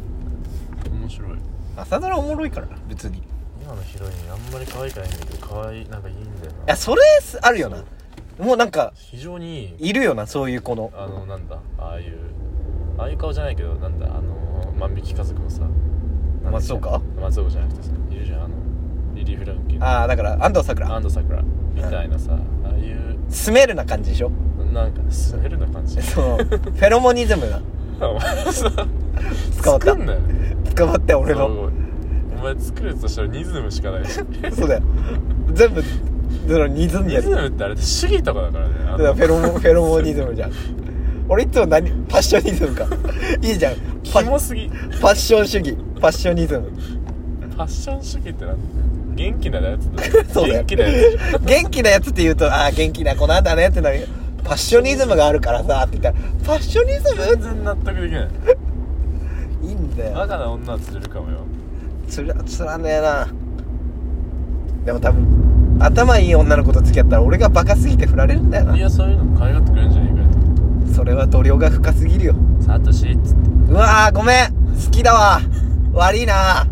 [0.92, 1.32] 面白い。
[1.78, 3.18] 朝ドラおもろいからな別に。
[3.18, 3.22] い
[3.62, 6.58] 今のヒロインあんまり可愛くないんだけど可愛いなんかいいんだよな。
[6.68, 7.02] やそれ
[7.42, 7.84] あるよな。
[8.38, 10.92] もうなんか非常にいいいるよなそういう子の。
[10.96, 12.20] あのなんだああいう
[12.98, 15.62] ああいう顔じゃないけどなんだあの万引き家族のさ
[16.52, 17.02] 松岡？
[17.20, 18.56] 松岡じゃなくてさいるじゃんあの
[19.16, 20.94] リリー・フランキーのああだから安藤サクラ。
[20.96, 21.42] 安藤サクラ。
[21.74, 23.18] みたいなさああいう。
[23.30, 24.32] スメルな感じでしょ？
[24.74, 26.02] なんかスメルな感じ。
[26.02, 27.60] そのフェロモニズムが。
[28.08, 28.70] お前さ
[29.64, 29.86] 捕まった。
[29.88, 30.20] 作んなよ。
[30.76, 31.46] 捕まって俺の。
[31.48, 31.72] お
[32.44, 34.14] 前作るとしたらニズムしかないし。
[34.52, 34.82] そうだよ。
[35.54, 35.88] 全部そ
[36.60, 38.74] のニズんでニるズムってあれ主義とかだからね。
[38.76, 40.52] だからフェロモン フェロモニズムじゃん。
[41.28, 42.86] 俺いつも何パッショニズムか。
[43.42, 43.76] いいじゃん。
[44.14, 44.70] パ キモすぎ。
[45.02, 45.76] パッション主義。
[46.00, 46.70] パッショニズム。
[46.70, 48.64] ファッション主義ってなんだ
[49.16, 50.04] 元気なやつだ
[50.34, 50.64] そうだよ。
[50.64, 50.92] 元気なや
[51.40, 54.08] つ元気なやつって言うとああ元気な子なんだねってなる。
[54.44, 58.28] パッショニズムがあるからさって言ったらパッショニズ全然納得できない。
[59.64, 60.16] ムいいんだよ。
[60.16, 61.38] バカな女は釣れるかもよ。
[62.08, 63.28] つらつらねえな。
[64.86, 68.78] でも多分頭いい女の子と付き合ったら俺がバカすぎて振られるんだよな。
[68.78, 72.36] いやそういうのも可愛がってくれるんじゃねえかそれは度量が深すぎるよ。
[72.62, 73.72] サトシっつって。
[73.72, 74.46] うわーごめん。
[74.48, 75.42] 好きだわ。
[75.94, 76.68] 悪いな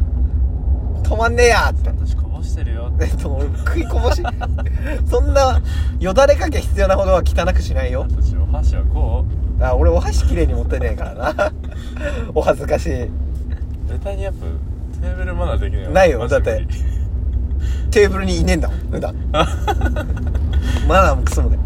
[1.01, 1.89] 止まんねえやって。
[1.89, 4.21] サトシこぼしてるよえっと俺 食いこぼし。
[5.09, 5.61] そんな
[5.99, 8.05] よだれかけ必要なほどは汚くしないよ。
[8.09, 9.25] サトシお箸はこ
[9.59, 9.63] う。
[9.63, 11.53] あ俺お箸きれいに持ってねえからな。
[12.35, 12.89] お恥ずかしい。
[12.89, 13.11] 絶
[14.03, 14.45] 対にやっぱ
[15.01, 16.67] テーブルマナーできないないよだって。
[17.91, 19.15] テーブルにいねえんだもん普段。
[20.87, 21.57] マナーもクソもね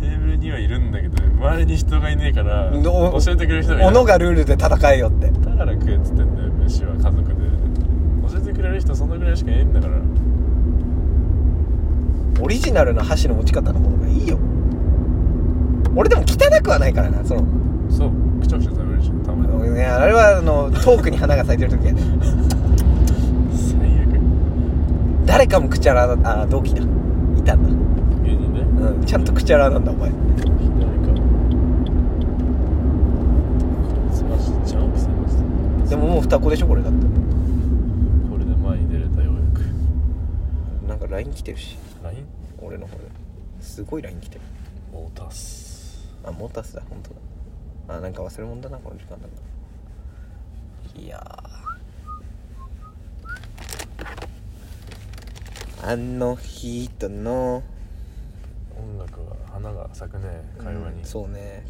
[0.00, 2.82] テーブルににはいるんだけど周りに人がいねえからの
[3.24, 5.30] 教えてくれる人がいない斧がルールで戦えよって。
[5.30, 7.24] だから食えっつってんだよ飯は家族で
[8.58, 9.94] くれる人そのぐらいしかいないんだから。
[12.40, 14.36] オリジナルな箸の持ち方のものがいいよ。
[15.94, 17.44] 俺でも汚くはないからなその。
[17.88, 18.10] そう。
[18.40, 19.70] くちゃくちゃ食べるしたまに。
[19.72, 22.02] ねあれはあの遠くに花が咲いてる時やね
[23.52, 24.20] 最悪。
[25.24, 26.82] 誰かもクチャラだあ同期だ。
[26.82, 26.84] い
[27.44, 27.68] たんだ。
[28.24, 30.10] 芸人ねうんちゃんとクチャラなんだお前。
[35.88, 36.98] でももう双子でしょこれだって
[38.30, 39.36] これで前に出れたよう
[40.90, 41.76] や LINE 来てるし。
[42.02, 42.26] LINE?
[42.60, 43.04] 俺の方で。
[43.60, 44.40] すごい LINE 来てる。
[44.92, 46.06] モータス。
[46.24, 47.16] あモータスだ本当だ。
[47.98, 51.02] あなんか忘れ物だなこの時間だな。
[51.02, 55.90] いやー。
[55.90, 57.62] あの人の。
[58.76, 60.26] 音楽は花が咲くね
[60.58, 61.64] 会話に、うんそうね。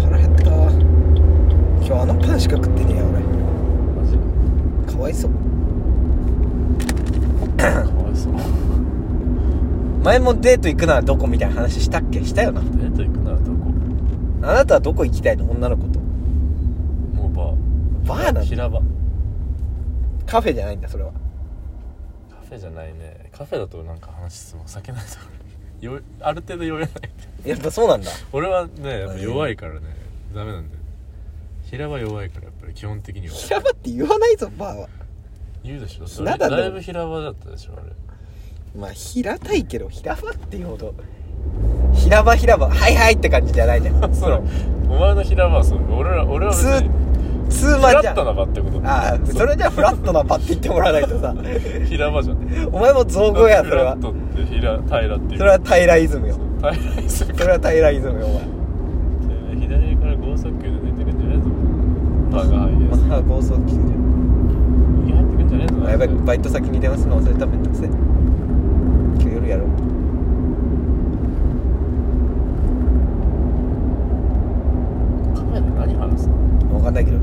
[0.00, 0.70] 腹減った
[1.98, 3.20] あのパンしか食ってねえや俺。
[3.20, 4.06] マ
[4.86, 4.98] ジか。
[5.02, 5.30] わいそう。
[7.56, 8.32] かわいそう。
[10.04, 12.24] 前もデート行くならどこみたいな話したっけ？
[12.24, 12.60] したよな。
[12.60, 13.70] デート行くならどこ？
[14.42, 15.50] あなたはどこ行きたいの？
[15.50, 16.00] 女の子と。
[16.00, 18.08] もうバー。
[18.08, 18.42] バーなんだ。
[18.44, 18.80] 平場。
[20.26, 21.10] カフェじゃないんだそれは。
[22.30, 23.30] カフェじゃないね。
[23.32, 26.90] カフェだとなんか話すも避けないとよある程度酔えない。
[27.44, 28.10] やっぱそうなんだ。
[28.32, 29.80] 俺はねやっぱ弱いからね。
[30.34, 30.79] ダメなんだよ
[31.70, 33.34] 平場弱いからやっぱり基本的には。
[33.34, 34.88] 平場って言わないぞバーは。
[35.62, 36.04] 言うでしょ。
[36.06, 37.92] ひな壇だだいぶ平場だったでしょあれ。
[38.74, 40.94] まあ平たいけど平場っていうほど。
[41.94, 44.00] 平場平場はいはいって感じじゃないじゃん。
[44.14, 44.40] それ
[44.88, 45.80] お前の平場はそう。
[45.92, 46.90] 俺ら俺は別に
[47.50, 48.14] ツーマンじゃん。
[48.14, 51.34] フラットな場ってことああそれじゃあフラットな場って言ってもらわないとさ。
[51.88, 52.68] 平場じゃん。
[52.72, 53.94] お前も造語やそれは。
[53.96, 55.38] フラットって平平らっていう。
[55.38, 56.36] それは平らイズムよ。
[56.58, 58.60] 平らにするそれは平らイズムよお前。
[59.60, 63.84] 左から剛速球でねーがハイエースまあ高速機じゃん
[65.04, 67.86] 右入ってくんじゃねえぞあやばいバイト先に電話するの忘れためんどくせえ。
[67.88, 67.98] 今
[69.18, 69.68] 日夜やろう。
[75.34, 76.34] カフェで何話すの？
[76.78, 77.18] 分かんないけど。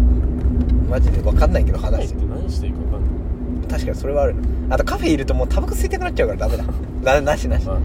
[0.90, 3.68] マジで分かんないけどカフェ話って何していいか分かんない。
[3.70, 4.36] 確かにそれはある。
[4.70, 6.64] あとカフェいるともうタバコ吸いたくなっちゃうからダメだ。
[7.20, 7.66] ななしなし。
[7.66, 7.80] まあ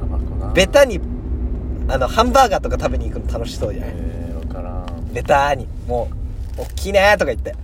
[0.00, 0.52] タバコな。
[0.52, 1.00] ベタに
[1.88, 3.94] あのハンバーガーとか食べに行くの楽しそうじゃない？
[3.96, 6.08] えー、分からんベタにも
[6.58, 7.54] う「おっきいね」とか言って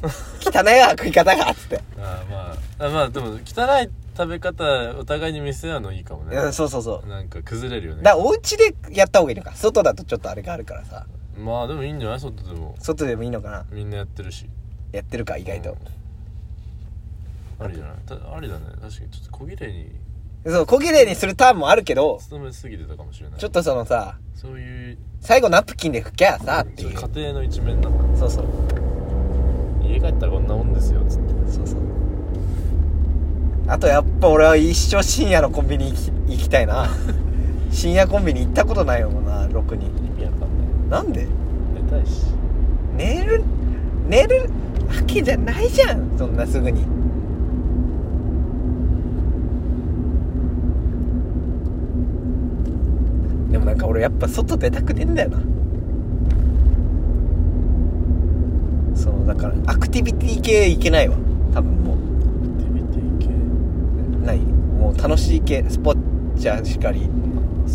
[0.44, 1.80] 「汚いわ食い方が」っつって。
[1.98, 4.64] あーまああまあでも汚い食べ方
[4.98, 6.36] お互いに見せ合うのいいかもね。
[6.36, 7.08] うんそうそうそう。
[7.08, 8.02] なんか崩れるよね。
[8.02, 9.52] だからお家でやった方がいいのか。
[9.54, 11.06] 外だとちょっとあれがあるからさ。
[11.36, 12.20] まあでもいいんじゃない？
[12.20, 12.74] 外でも。
[12.80, 13.64] 外でもいいのかな？
[13.70, 14.46] みんなやってるし。
[14.92, 15.76] やってるか意外と、
[17.60, 17.92] ありじゃな。
[17.92, 18.64] いたありだね。
[18.66, 19.92] 確かにちょっと小綺麗に
[20.50, 23.40] そう小綺麗にするターンもあるけど勤めすぎてたかもしれない。
[23.40, 26.94] ちょっとそのさそういう最後ナプキンで拭きゃさっていう。
[26.94, 27.88] 家庭の一面な。
[27.88, 28.44] んだそうそう。
[29.84, 31.52] 家帰ったらこんなもんですよつって。
[31.52, 31.80] そうそう。
[33.66, 36.88] あとやっぱ俺は一生深夜のコンビニ行き行きたいな。
[37.70, 39.86] 深夜コンビニ行ったことないよなろくに。
[39.86, 41.26] 意味わかんなんで？
[41.74, 42.22] 寝たいし。
[42.96, 43.42] 寝る
[44.08, 44.42] 寝る
[44.88, 46.84] わけじゃないじゃんそんなすぐに
[53.50, 55.38] でもなんか俺やっぱ外出たくねえんだよな。
[58.94, 61.16] そのだからアクティビティ系いけないわ。
[61.54, 61.98] 多分もう。
[62.62, 63.28] テビティ系。
[64.26, 64.38] ない。
[64.38, 65.64] もう楽しい系。
[65.68, 67.08] スポッチャしかり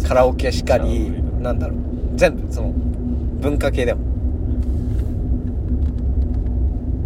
[0.08, 1.78] カラオケしかりなんだろう。
[2.16, 4.02] 全部その文化系でも。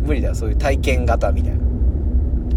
[0.06, 0.36] 無理だよ。
[0.36, 1.60] そういう体験型みたいな。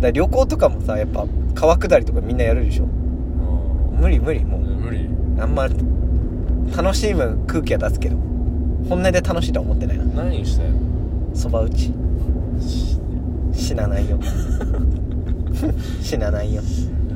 [0.00, 2.86] だ旅行とかもさやっぱ川下りとかみんなやるでしょ。
[2.86, 4.60] 無理無理もう。
[4.60, 5.08] 無理。
[5.38, 5.68] あんま
[6.76, 8.16] 楽しむ空気は出すけど
[8.88, 10.04] 本音で楽しいとは思ってないな。
[10.04, 10.78] 何したいの
[11.34, 11.92] そば打ち。
[13.52, 14.18] 死なないよ。
[16.02, 16.62] 死なないよ。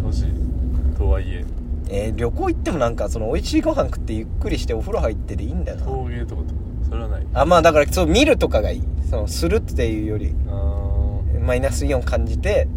[0.03, 0.97] 欲しい。
[0.97, 1.45] とはいえ。
[1.91, 5.85] えー旅行行ってもなんかその美味しいご飯食ってゆっくりしてお風呂入ってでいいんだよな。
[5.85, 6.49] 陶芸とかと？
[6.89, 7.27] それはない。
[7.33, 8.83] あまあだからそう見るとかがいい。
[9.11, 12.69] そのするっていうよりあマイナスイオン感じて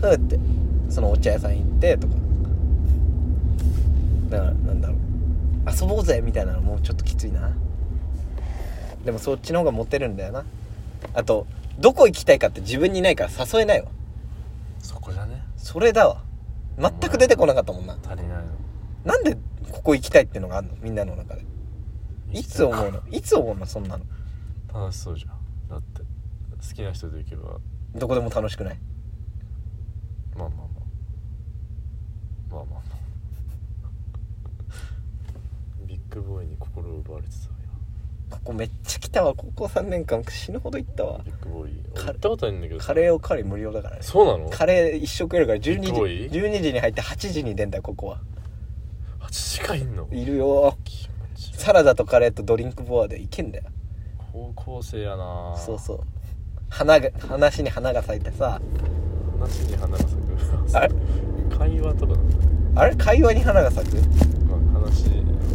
[0.00, 0.38] ふーって
[0.88, 2.14] そのお茶屋さん行ってとか。
[4.30, 4.96] だからなんだろう
[5.66, 7.50] 遊ぼうぜみたいなのもうちょっときついな。
[9.04, 10.44] でもそっちの方がモテるんだよな。
[11.14, 11.46] あと
[11.78, 13.88] どこ行きたいかって自分にないから誘えないわ。
[14.80, 15.42] ーそこじゃね？
[15.56, 16.22] それだわ。
[16.78, 17.96] 全く出てこなかったもんな。
[18.02, 18.44] 足りないの。
[19.04, 19.36] なんで
[19.70, 20.74] ここ行きたいってのがあるの？
[20.80, 21.44] みんなの中で。
[22.32, 23.00] いつ思うの？
[23.10, 23.66] いつ思うの？
[23.66, 24.04] そんなの。
[24.72, 25.30] 楽しそうじゃん。
[25.68, 27.58] だって好きな人と行けば。
[27.94, 28.78] どこでも楽しくない？
[30.36, 32.54] まあまあまあ。
[32.56, 32.82] まあまあ
[36.22, 37.56] ボーイに心を奪われてたわ
[38.28, 39.34] ここめっちゃ来たわ。
[39.36, 41.20] 高校3年間死ぬほど行ったわ。
[41.24, 41.82] 今ビッグボーイ。
[41.94, 44.02] 行ったことないんだけどカレーをカレー無料だからね。
[44.02, 44.50] そうなの？
[44.50, 45.58] カレー一食やるから。
[45.60, 48.20] 12時ビッグボーイ？12時に入って8時に出んだよここは。
[49.20, 50.08] 8時間いんの？
[50.10, 50.76] いるよ。
[50.84, 51.54] 気持ちいい。
[51.54, 53.64] サラダとカレーとドリンクボアでいけんだよ。
[54.32, 56.00] 高校生やなそうそう。
[56.68, 58.60] 花が話に花が咲いてさ。
[59.38, 60.76] 話に花が咲く。
[60.76, 60.94] あれ？
[61.56, 62.82] 会話とかなんだ。
[62.82, 62.96] あれ？
[62.96, 63.96] 会話に花が咲く？
[64.48, 65.04] まあ話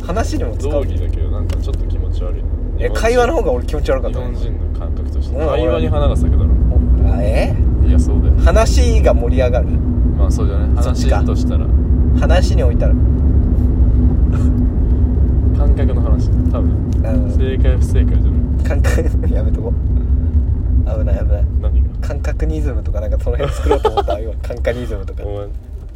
[0.06, 0.72] 話にも使う。
[0.72, 2.43] 道義だけどなんかちょっと気持ち悪い
[2.80, 4.20] え会話の方が俺気持ち悪かっ日た。
[4.22, 5.36] ね本人の感覚として。
[5.38, 6.52] うん会話に花が咲くだろ
[7.14, 7.56] あえ？
[7.88, 8.34] いやそうだよ。
[8.43, 9.68] 話が盛り上がる。
[10.18, 11.18] まあそうじゃないそっちか。
[11.18, 11.66] 話としたら。
[12.20, 12.93] 話に置いたら。
[15.58, 16.30] 感覚の話。
[16.52, 16.72] 多分。
[17.04, 17.32] うん。
[17.32, 18.64] 正解不正解じゃない？
[18.68, 19.02] 感覚
[19.34, 19.74] やめとこ
[20.86, 21.45] 危ない危ない。
[21.62, 21.89] 何が？
[22.08, 24.34] 感覚ニズムとかなんかその辺作ろうと思った今。
[24.41, 25.24] 感覚ニズムとか。
[25.24, 25.47] お前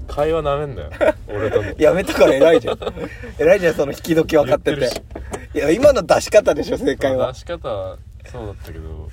[0.06, 0.90] 会話なめんなよ。
[1.28, 1.74] 俺との。
[1.78, 2.78] やめたから偉いじゃん。
[3.40, 4.90] 偉いじゃんその引き時分かってて。
[5.54, 7.18] いや今の出し方でしょ正解は。
[7.18, 7.98] まあ出し方は
[8.32, 9.10] そうだったけど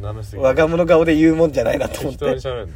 [0.00, 2.74] なめすぎ我が物顔で言うもんじゃないなと思っ適当にて喋んな。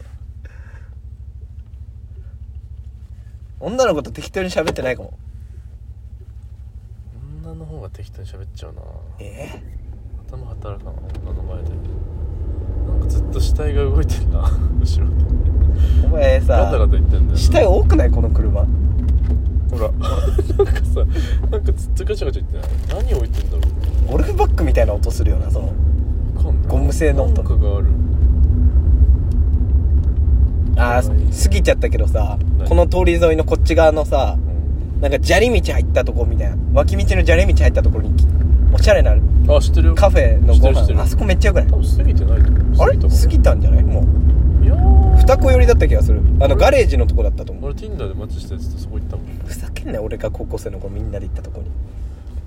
[3.60, 5.14] 女の子と適当に喋ってないかも。
[7.44, 8.82] 女の方が適当に喋っちゃうな。
[9.20, 9.62] え
[10.28, 10.94] 頭働かん
[11.24, 11.70] 女の前で
[12.88, 14.40] なんかずっと死体が動いてんな。
[14.80, 15.12] 後ろで。
[16.02, 18.60] ー、お前ガタガさタ言ってんだよ死体多くないこの車？
[18.60, 18.66] ほ
[19.78, 19.90] ら。
[20.64, 21.04] なんかさ
[21.50, 23.02] なんかずっとガチャガチャ言ってない？
[23.04, 23.62] 何置いてんだろ
[24.10, 25.72] ゴルフバッグみたいな音するよなその。
[26.34, 26.70] うわかんない。
[26.70, 27.34] ゴム製の音。
[27.34, 27.86] なんかがある。
[30.76, 34.36] あー過ぎちゃったけどさ何この通り沿いのこっち側のさ
[34.96, 35.00] うん。
[35.02, 36.56] なんか砂利道入ったとこみたいな。
[36.74, 38.14] 脇道の砂利道入ったところに
[38.72, 39.94] おしゃれなあ知ってるよ。
[39.94, 41.00] カフェのご飯。
[41.00, 41.66] あそこめっちゃよくない？
[41.68, 42.82] 多分過ぎてないと思う。
[42.82, 42.98] あれ？
[42.98, 43.82] 過ぎたんじゃない？
[43.82, 44.64] もう。
[44.64, 45.16] いやー。
[45.18, 46.20] 二子寄りだった気がする。
[46.40, 47.70] あのガレージのとこだったと思う。
[47.70, 51.70] 俺 Tinder でマッチしたやつとそこ行ったもんふざけんなよ俺が高校生の頃みんなで行ったとこに。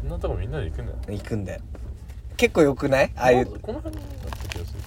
[0.01, 0.97] そんなとこみんなで行くんだよ。
[1.09, 1.61] 行くんだよ。
[2.37, 3.11] 結構よくない？
[3.15, 3.45] ああいう。
[3.59, 4.79] この辺だった気がする。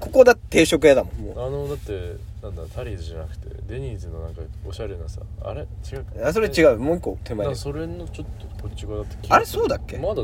[0.00, 5.62] ここだって定食屋だもんもあのだってなんだタリーズじゃなくてデニーズのなんかおしゃれなさあれ？
[5.62, 5.64] 違
[5.96, 6.78] ううあそれ違う。
[6.78, 7.44] もう一個手前で。
[7.44, 9.96] なんかそれのちょっとこっち側だった気あれがするそうだっけ？
[9.96, 10.22] まだ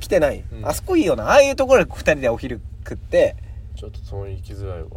[0.00, 0.66] 来てない、うん。
[0.66, 1.24] あそこいいよな。
[1.24, 3.36] ああいうところで二人でお昼食って。
[3.76, 4.88] ちょっと遠い行きづらいわ。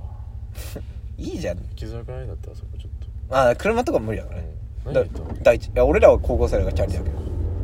[1.17, 1.57] いいじゃん。
[1.57, 2.27] 行きづらくない？
[2.27, 2.91] だったあそこちょっ
[3.37, 4.41] ああ車とか無理だから。
[4.41, 4.47] ね、
[4.85, 5.33] と、うん、だ何言った？
[5.33, 7.15] の第一いや俺らは高校生だからチャリだけど。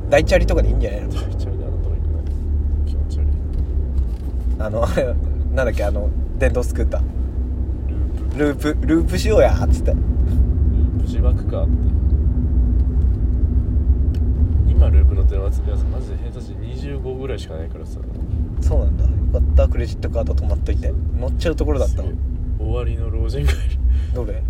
[0.10, 1.02] 大チャリとかでいいんじゃない？
[1.04, 3.28] の大チャリであなたが行くない気持ち悪い。
[4.60, 5.06] あのあれ
[5.56, 5.84] なんだっけ？
[5.86, 7.02] あの電動スクーター
[8.38, 9.92] ループループしようやっつって。
[9.92, 10.02] ルー
[11.00, 11.72] プ自爆かって。
[14.70, 15.60] 今ループ乗ってるやつ
[15.92, 18.00] マジで偏差値25ぐらいしかないからさ。
[18.62, 19.04] そうなんだ。
[19.04, 19.68] よかった。
[19.68, 20.94] クレジットカード止まっといて。
[21.18, 22.14] 乗っちゃうところだった終
[22.60, 23.62] わりの老人がいる
[24.14, 24.44] どれ？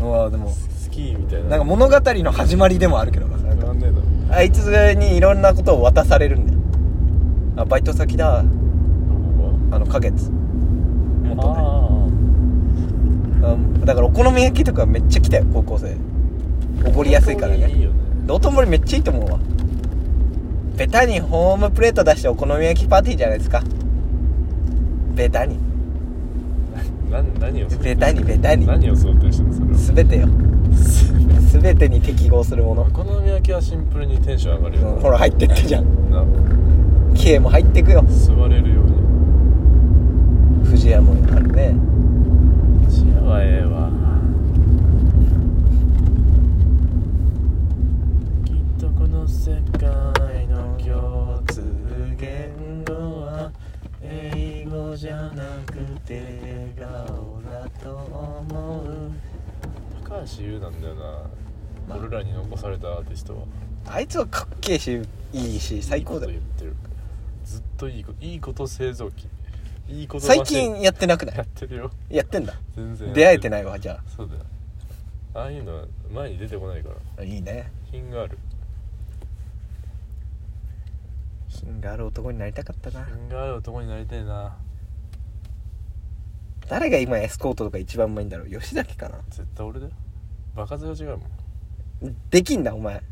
[0.00, 0.46] うわでも。
[0.48, 1.48] たスキーみたいな。
[1.48, 3.38] なんか物語の始まりでもあるけどな。
[3.38, 3.72] なんか
[4.30, 6.58] あいつにいろんなことを渡されるんだよ。
[7.56, 8.40] あバイト先だ。
[8.40, 8.42] あ
[9.78, 10.30] の花月が
[11.24, 11.54] 元ね
[13.42, 15.96] あうんだからお好み焼きとかめっちゃ来たよ高校生。
[16.86, 17.70] おごりやすいからね。
[17.70, 17.96] いいよね。
[18.26, 19.38] 道頓堀めっちゃいいと思うわ。
[20.76, 23.62] ベタにホームプレート出してお好み焼きパーティーじゃないですか。
[25.14, 25.58] ベタに。
[27.10, 28.66] な何を想定ベタにベタに。
[28.66, 30.04] 何を想定してんのそれは。
[30.04, 30.28] 全てよ。
[31.52, 32.82] 全てに適合するもの。
[32.82, 36.10] お、好み焼きはシンプルにテンション上がるよなうんほら入ってってじゃん。
[36.10, 36.24] な。
[37.14, 38.04] K も入ってくよ。
[38.08, 38.92] 座れるように。
[40.64, 41.74] 藤屋もあるね。
[41.74, 41.93] 幸
[43.34, 43.90] はええわ
[48.44, 51.60] きっとこの世界の共通
[52.16, 53.50] 言語は
[54.00, 56.22] 英語じゃなくて
[56.76, 59.10] 笑顔だと思う。
[60.04, 61.96] 高橋優なんだよな。
[61.96, 63.42] 俺らに残されたアーティストは。
[63.86, 66.32] あいつはかっけえしいいし最高だよ。
[66.32, 66.76] いいこと言ってる。
[67.44, 69.26] ずっといいこといいこと製造機
[69.88, 71.90] いいこと最近やってなくなやっいてるよ。
[72.08, 72.54] やってんだ。
[72.74, 74.40] 全然出会えていないわじゃそうだよ。
[75.34, 76.96] ああいうのは前に出てこないから。
[77.18, 77.70] あいいね。
[77.90, 78.38] 品がある。
[81.48, 83.04] 品がある男になりたかったな。
[83.04, 84.56] 品がある男になりたいな。
[86.68, 88.48] 誰が今エスコートとか一番うまいんだろう？
[88.48, 89.18] 吉崎かな？
[89.28, 89.92] 絶対俺だよ。
[90.56, 92.16] バカ面が違うもん。
[92.30, 93.02] できんだお前。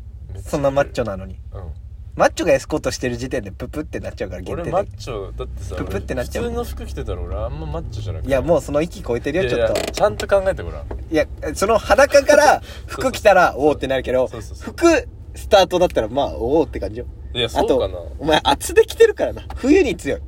[0.41, 1.39] そんなマッチョなのに。
[1.53, 1.82] うん
[2.15, 4.71] マッチョがエスコートしてる時点でププってなっちゃうから限定俺で。
[4.71, 8.31] マッチョだってさププってなっちゃう俺普通の服着てたら俺あんまマッチョじゃなくてい？
[8.31, 9.79] やもうその域超えてるよちょっと。
[9.79, 10.85] やちゃんと考えてごらん。
[11.11, 14.73] いやその裸から服着たらおおってなるけどそうそうそう。
[14.73, 14.85] 服
[15.35, 17.07] スタートだったらまあおおって感じよ。
[17.33, 17.95] いやあそうかな。
[17.95, 19.41] とお前厚で着てるからな。
[19.55, 20.21] 冬に強い。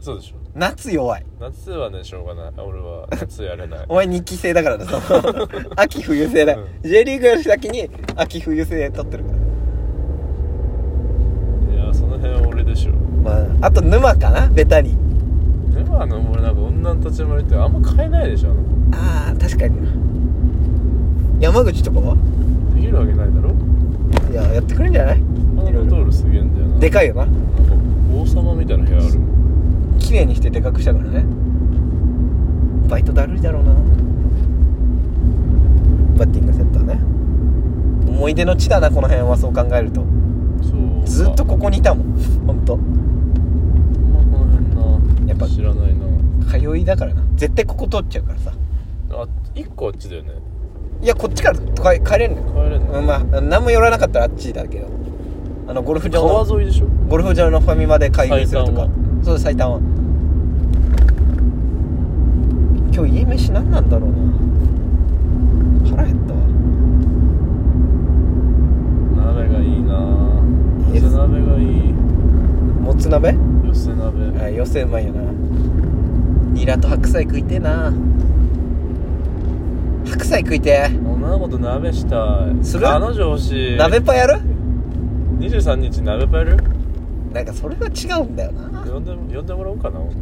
[0.00, 0.36] そうでしょ。
[0.54, 1.26] 夏弱い。
[1.38, 2.52] 夏はねしょうがない。
[2.56, 3.86] 俺は夏やれない。
[3.88, 5.48] お前2期生だからなその。
[5.76, 6.66] 秋冬制だ、うん。
[6.82, 9.36] J リーグより先に秋冬制取ってるから
[11.72, 12.92] いやその辺は俺でしょ。
[13.22, 13.32] ま
[13.62, 14.48] ああと沼かな？
[14.48, 14.96] ベタに。
[15.74, 18.60] 沼の俺なんか女の立ち回りってあんま変えないでしょあの
[18.92, 19.90] ああ確かにな。
[21.40, 22.16] 山口とかは？
[22.74, 23.50] できるわけないだろ。
[24.30, 25.16] いややってくれるんじゃない？
[25.16, 26.78] ハードトールすげえんだよな。
[26.78, 27.26] でかいよな。
[27.26, 27.40] なんか
[28.14, 29.20] 王様みたいな部屋ある。
[29.98, 31.24] 綺麗にしてでかくしたからね。
[32.88, 33.72] バイトだるいだろうな。
[36.18, 37.00] バッティングセンターね。
[38.08, 40.04] 思い出の地だなこの辺はそう考えると
[41.10, 42.06] ずっとここにいたもん
[42.46, 42.74] ほんと。
[42.74, 44.64] あんまこの辺
[45.26, 46.06] なやっぱ知らないな。
[46.48, 47.22] 通いだからな。
[47.34, 48.52] 絶対ここ通っちゃうからさ。
[49.12, 50.30] あ一個あっちだよね。
[51.02, 52.44] いやこっちから帰帰れんのよ。
[52.52, 54.88] 帰れんの、うんまあ何も寄らなかったらあっちだけど。
[55.66, 56.86] あのゴルフ場の川沿いでしょ？
[57.08, 58.88] ゴルフ場のファミマで開業するとか。
[59.22, 59.78] そう最短は
[62.92, 64.16] 今日家飯何なんだろうな
[65.90, 66.40] 腹減ったわ
[69.34, 69.94] 鍋がいいな
[70.79, 71.92] え寄せ鍋がいい。
[72.82, 73.34] もつ鍋。
[73.64, 75.22] 寄せ鍋あ寄せうまいよな。
[76.52, 77.92] ニラと白菜食いてえな。
[80.06, 80.86] 白菜食いてえ。
[80.96, 82.64] 女の子と鍋したい。
[82.64, 82.82] する？
[82.84, 83.76] 彼女欲しい。
[83.76, 84.40] 鍋パやる
[85.38, 86.56] ？23日鍋パやる？
[87.32, 88.80] なんかそれは違うんだよな。
[88.80, 90.14] 呼んで呼んでもらおうかな女の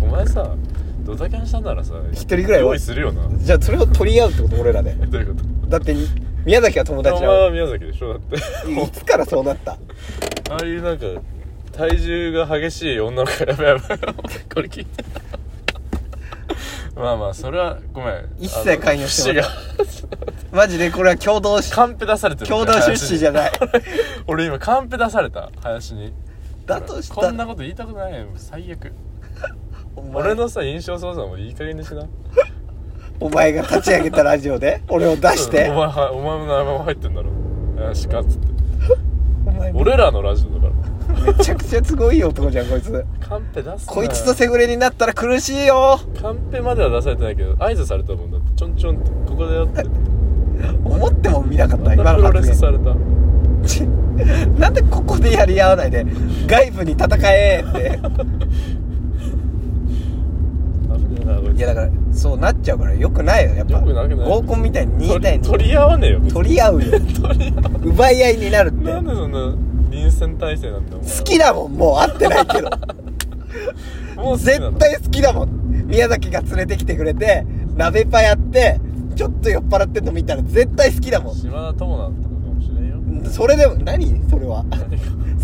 [0.00, 0.06] 子。
[0.06, 0.54] お前さ
[1.04, 3.22] ドタキャンしたならさ一人ぐらいは用意するよな。
[3.38, 4.94] じゃあそれを取り合うってこと俺らで。
[5.00, 5.94] え どういうこだって
[6.44, 7.32] 宮崎は友達なの？
[7.44, 8.36] は宮崎でしょだって。
[8.36, 9.72] いつからそうなった？
[9.72, 9.76] あ
[10.60, 11.06] あいうなんか
[11.72, 13.98] 体重が激しい女の子がやばいやばい
[14.54, 15.04] これ聞いて
[16.94, 18.28] まあまあそれはごめん。
[18.38, 19.48] 一切介入してもらが
[20.52, 23.52] マジでこれは共同しカンペ出されてる共同出資じゃない。
[24.28, 26.12] 俺今カンペ出された林に。
[26.66, 28.12] だとしたこんなこと言いたくない。
[28.20, 28.92] よ最悪。
[30.14, 32.06] 俺のさ印象操作もいい加減にしな
[33.20, 35.68] お前が立ち上げたラジオで俺を出して。
[35.70, 37.30] お前はお前の名前も入ってんだろ。
[37.86, 38.46] よしかっつって。
[39.46, 40.74] お前め俺らのラジオだか
[41.26, 41.44] ら。
[41.44, 43.04] ちゃくちゃすごい男じゃんこいつ。
[43.20, 45.98] カンペ出すなこいつとセフレになったら苦しいよ。
[46.20, 48.46] カンペまでは出されてないけど合図されたもんだって。
[48.56, 49.10] ちょんちょんって。
[49.28, 49.84] ここでやって。
[50.84, 52.94] 思っても見なかったま今のたプロレス発された。
[54.58, 56.06] なんでここでやり合わないで
[56.46, 57.98] 外部に戦えって
[60.96, 63.54] いやだからそうなっちゃうからよくないよ。
[63.54, 66.90] やっぱよくなくない合コンみたいに2対2取り取り合わねえよ取り合うよ。
[67.22, 68.84] 取り合わ奪い合いになるって。
[68.92, 69.54] なんでそんな
[69.90, 72.70] 臨戦態勢なんだ好きだもんもう会ってないけど。
[74.22, 75.48] もう絶対好きだもん。
[75.86, 78.80] 宮崎が連れてきてくれて鍋パやって
[79.14, 81.34] ちょっと酔っ払ってんの見たら絶対好きだもん。
[81.34, 82.88] 島田友なんてことかもしれん
[83.24, 83.30] よ。
[83.30, 84.22] それでも何？
[84.28, 84.64] それは。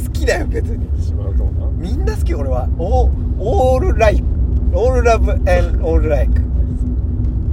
[0.04, 0.86] 好きだよ別に。
[1.00, 2.68] 島田友なみんな好き俺は。
[2.78, 4.24] オーオールライク
[4.72, 6.42] オールラブ and オールライク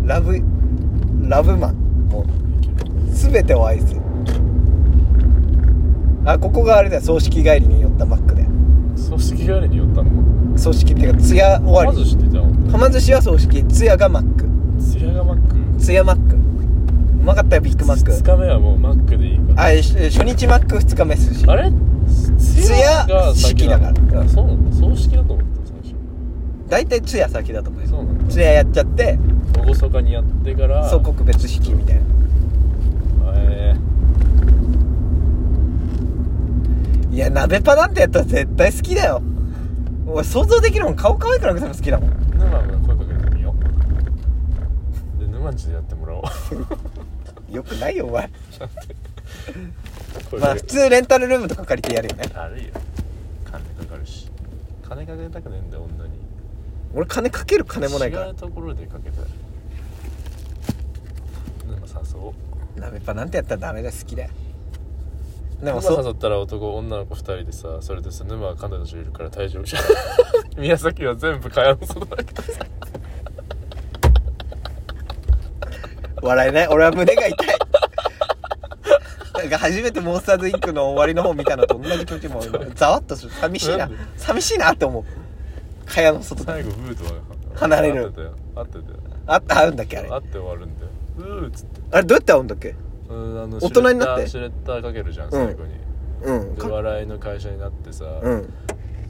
[0.05, 0.39] ラブ
[1.27, 1.75] ラブマン
[2.09, 2.25] もう
[3.11, 3.95] 全てを愛す。
[6.25, 7.01] あここがあれだよ。
[7.01, 8.45] 葬式帰りに寄ったマックで。
[8.95, 10.57] 葬式帰りに寄ったの？
[10.57, 11.97] 葬式っていうか通夜終わり。
[11.97, 13.63] まず知ってたのはま寿司は葬式。
[13.65, 14.45] 通夜がマック。
[14.81, 15.55] ツヤがマック。
[15.79, 16.35] 通夜マック。
[16.35, 16.39] う
[17.23, 18.11] まかったよビッグマック。
[18.11, 19.53] 2日目はもうマックでいいか。
[19.55, 21.45] らあえし初日マック2日目寿司。
[21.47, 21.71] あれ？
[22.37, 24.21] ツヤが先なの式だから。
[24.21, 25.47] あそうなの葬式だと思った。
[25.47, 25.56] 最初
[26.69, 27.87] 大体通夜先だと思うよ。
[27.87, 28.33] そうなんだ。
[28.33, 29.17] 通夜やっちゃって
[29.65, 32.01] 厳かにやってからそう告別式みたいな。
[33.35, 33.75] え。
[37.11, 39.21] いや鍋パなんてやったら絶対好きだよ。
[40.07, 40.95] 俺想像できるもん。
[40.95, 42.09] 顔可愛くなくても好きだもん。
[42.09, 43.55] ー、沼も声かけてみよ
[45.17, 45.19] う。
[45.19, 46.23] で沼んちでやってもらおう。
[47.53, 48.29] よくないよお前。
[50.39, 52.23] まあ普通レンタルルームとか借りてやるよね。
[52.35, 52.73] 悪いよ。
[53.45, 54.29] 金かかるし。
[54.87, 56.16] 金かけたくねえんだよ女に
[56.97, 58.27] 俺金かける金もないから。
[58.27, 59.25] 違うところでかけたい
[61.67, 61.85] 沼誘
[62.19, 62.33] おう。
[62.79, 64.29] 鍋パなんてやったらダメだよ好きだよ
[65.61, 66.05] でも沼そう。
[66.05, 69.75] 誘ったら男女の子2人でさそれでさ沼は彼女いるから退場し
[70.57, 72.33] 宮崎は全部蚊帳の外だけ。
[72.33, 72.49] どさ
[76.23, 77.47] 笑えない俺は胸が痛い。
[79.35, 83.31] なんか初めてモンスターズインクの終わりの方見たのと同じ気持ちもうざわっとする。
[83.33, 83.77] 寂しいな。
[83.77, 83.97] なんで？
[84.17, 85.03] 寂しいなって思う
[85.87, 86.51] 蚊帳の外で。
[86.51, 87.11] 最後ブーとは
[87.55, 88.05] 離れる。
[88.05, 88.33] 合ってたよ。
[89.25, 90.09] あった会うんだっけあれ？
[90.09, 90.91] 会って終わるんだよ。
[91.17, 91.81] うーっつって。
[91.91, 92.75] あれどうやって会うんだっけ？
[93.09, 94.27] うんあの大人になって。
[94.27, 95.31] シュレッダーかけるじゃんん。
[95.31, 95.73] 最後に、
[96.23, 96.71] うん。
[96.71, 98.53] 笑いの会社になってさ、うん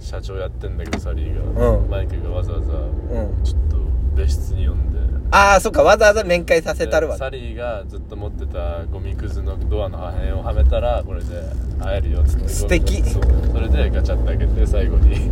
[0.08, 1.89] 社長やってんだけどサリーが、うん。
[1.89, 3.43] マイクがわざわざうん。
[3.43, 3.78] ちょっと
[4.16, 4.99] 別室に呼んで。
[5.32, 7.18] ああそっかわざわざ面会させたるわ。
[7.18, 11.28] サリーがずっと持ってたゴミくずのドアの破片をはめたらこれで
[11.82, 12.47] 会えるよっつって。
[12.47, 13.03] 素敵。
[13.03, 13.24] そう。
[13.51, 15.30] それでガチャって開けて最後に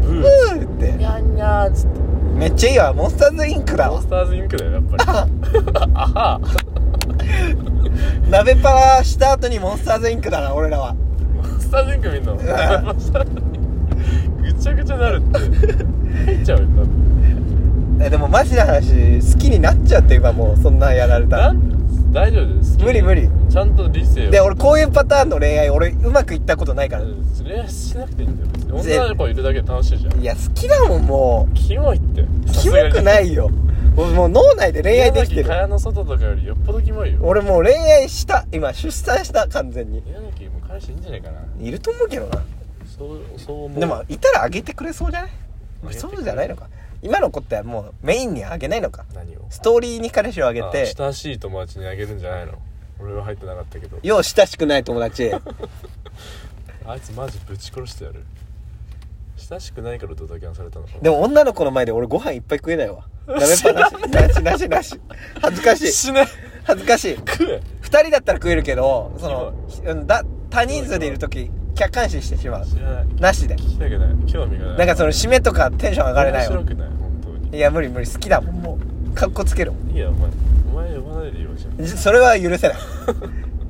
[0.00, 0.92] ブーふーって。
[0.92, 2.00] ニャンニャーっつって。
[2.38, 5.04] めっちゃいいわモンスターズインクだわモンスターズインクだよやっぱり。
[5.94, 6.40] あは
[8.30, 10.94] 鍋パーした後にモンスターズインクだな俺らは。
[10.94, 12.38] モンスターズインク見んの？
[14.42, 16.92] ぐちゃぐちゃなるって入っちゃうよだって。
[18.00, 21.54] えでもマジな話好きになっちゃうって今もうそんなんやられたら。
[22.12, 22.78] 大丈夫です。
[22.78, 23.28] 無理無理。
[23.50, 24.30] ちゃんと理性を。
[24.30, 27.02] で俺こういうパターンの恋愛俺うまくいったことないから。
[27.02, 28.48] うん恋愛しなくていいんだよ。
[28.52, 28.98] 別に。
[28.98, 30.20] 女の子いるだけで楽しいじゃん。
[30.20, 32.20] いや好きだもんもキモいって。
[32.22, 33.50] うキモくないいよ
[33.96, 35.48] 俺もう脳内で恋愛できてる。
[35.48, 37.18] 蚊帳の外とかよりよっぽどキモいよ。
[37.22, 38.46] 俺もう恋愛した。
[38.52, 40.02] 今出産した完全に。
[40.06, 41.40] 宮崎もう彼氏いいんじゃないかな。
[41.58, 42.42] いると思うけどな
[42.98, 43.80] そうそう思う。
[43.80, 45.94] でもいたらあげてくれそうじゃない？
[45.94, 46.68] そうじゃないのか。
[47.00, 49.04] 今の子ってもうメインにあげないのか。
[49.14, 49.46] 何を？
[49.50, 52.52] ストーリーに彼氏をあげあて親しい友達にあげるんじゃないの？
[53.00, 53.98] 俺は入ってなかったけど。
[54.02, 55.30] よう親しくない友達。
[56.86, 58.24] あいつマジぶち殺してやる。
[59.36, 60.94] 親しくないからドタキャンされたのか。
[61.00, 63.04] でも女の子の前で俺ご飯いっぱい食えないわ。
[63.28, 63.94] ダメっぱなし。
[64.10, 65.00] なしなしなし。
[65.40, 65.92] 恥ずかしい。
[65.92, 66.26] 死ね。
[66.64, 67.16] 恥ずかしい。
[67.16, 67.62] 食え。
[67.80, 72.66] 二人だったら食えるけどそのうんだ多人数でいる時客観視してしまう。
[72.66, 73.06] 知らない。
[73.20, 73.54] なしで。
[73.54, 74.08] 聞きたくない。
[74.26, 74.78] 興味がない。
[74.78, 76.54] なんかその締めとかテンション上がれないわ。
[76.54, 76.88] 面白くない。
[76.88, 77.56] 本当に。
[77.56, 78.06] いや無理無理。
[78.08, 78.54] 好きだもん。
[78.56, 78.78] も
[79.12, 80.30] うかっこつけるもんいいやお前
[80.72, 82.76] お前呼ばないでよじゃんじそれは許せない。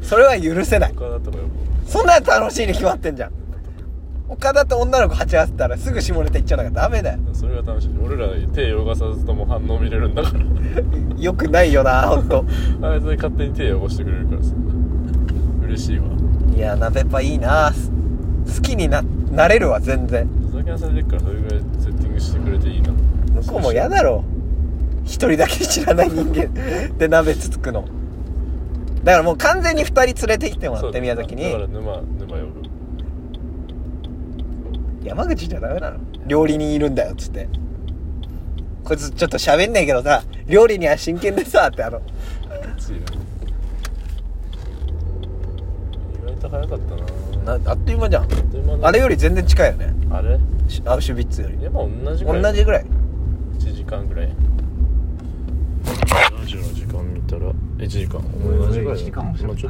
[0.01, 0.93] それは許せない。
[0.97, 1.49] 他だとか呼ぼう
[1.87, 3.31] そんなん楽しいに決まってんじゃん。
[4.29, 7.19] 岡田と女の子鉢合わせたらすぐ下ネタ言っちゃうのがダメだよ。
[7.33, 7.91] それが楽しい。
[8.03, 10.41] 俺ら手汚さずとも反応見れるんだから。
[11.19, 12.45] よくないよなほんと。
[12.83, 14.55] あいつ勝手に手汚してくれるからさ。
[15.65, 16.05] 嬉しいわ。
[16.55, 17.73] いや鍋パいいな
[18.55, 20.29] 好きにななれるわ全然。
[20.51, 24.25] ドタキャンされてるからそれぐらいセッティングしてくれていいな向こうも嫌だろ。
[25.05, 26.53] 一人だけ知らない人間
[26.99, 27.87] で鍋つつくの。
[29.05, 31.45] だからもう完全に二人連れてきてもらって宮崎に。
[31.45, 32.63] だから沼沼呼ぶ
[35.05, 35.99] 山口じゃダメなの？
[36.27, 37.49] 料理人いるんだよっつって。
[38.85, 42.01] こいつちょっと喋んねえけどさ料理には真剣でさってあの。
[42.01, 42.03] 意
[46.27, 47.03] 外と早かったな
[47.49, 48.29] なあっという間じゃん。
[48.83, 49.95] あれより全然近いよね。
[50.11, 50.39] あれ？
[50.69, 51.57] シアウシュビッツより。
[51.57, 52.85] でも同じぐらい同じぐらい。
[53.59, 54.29] 1時間ぐらい。
[54.29, 54.35] ラ
[56.47, 58.21] ジオの時間見たら1時間。
[58.43, 59.59] 同じぐらいだ1時間もしれな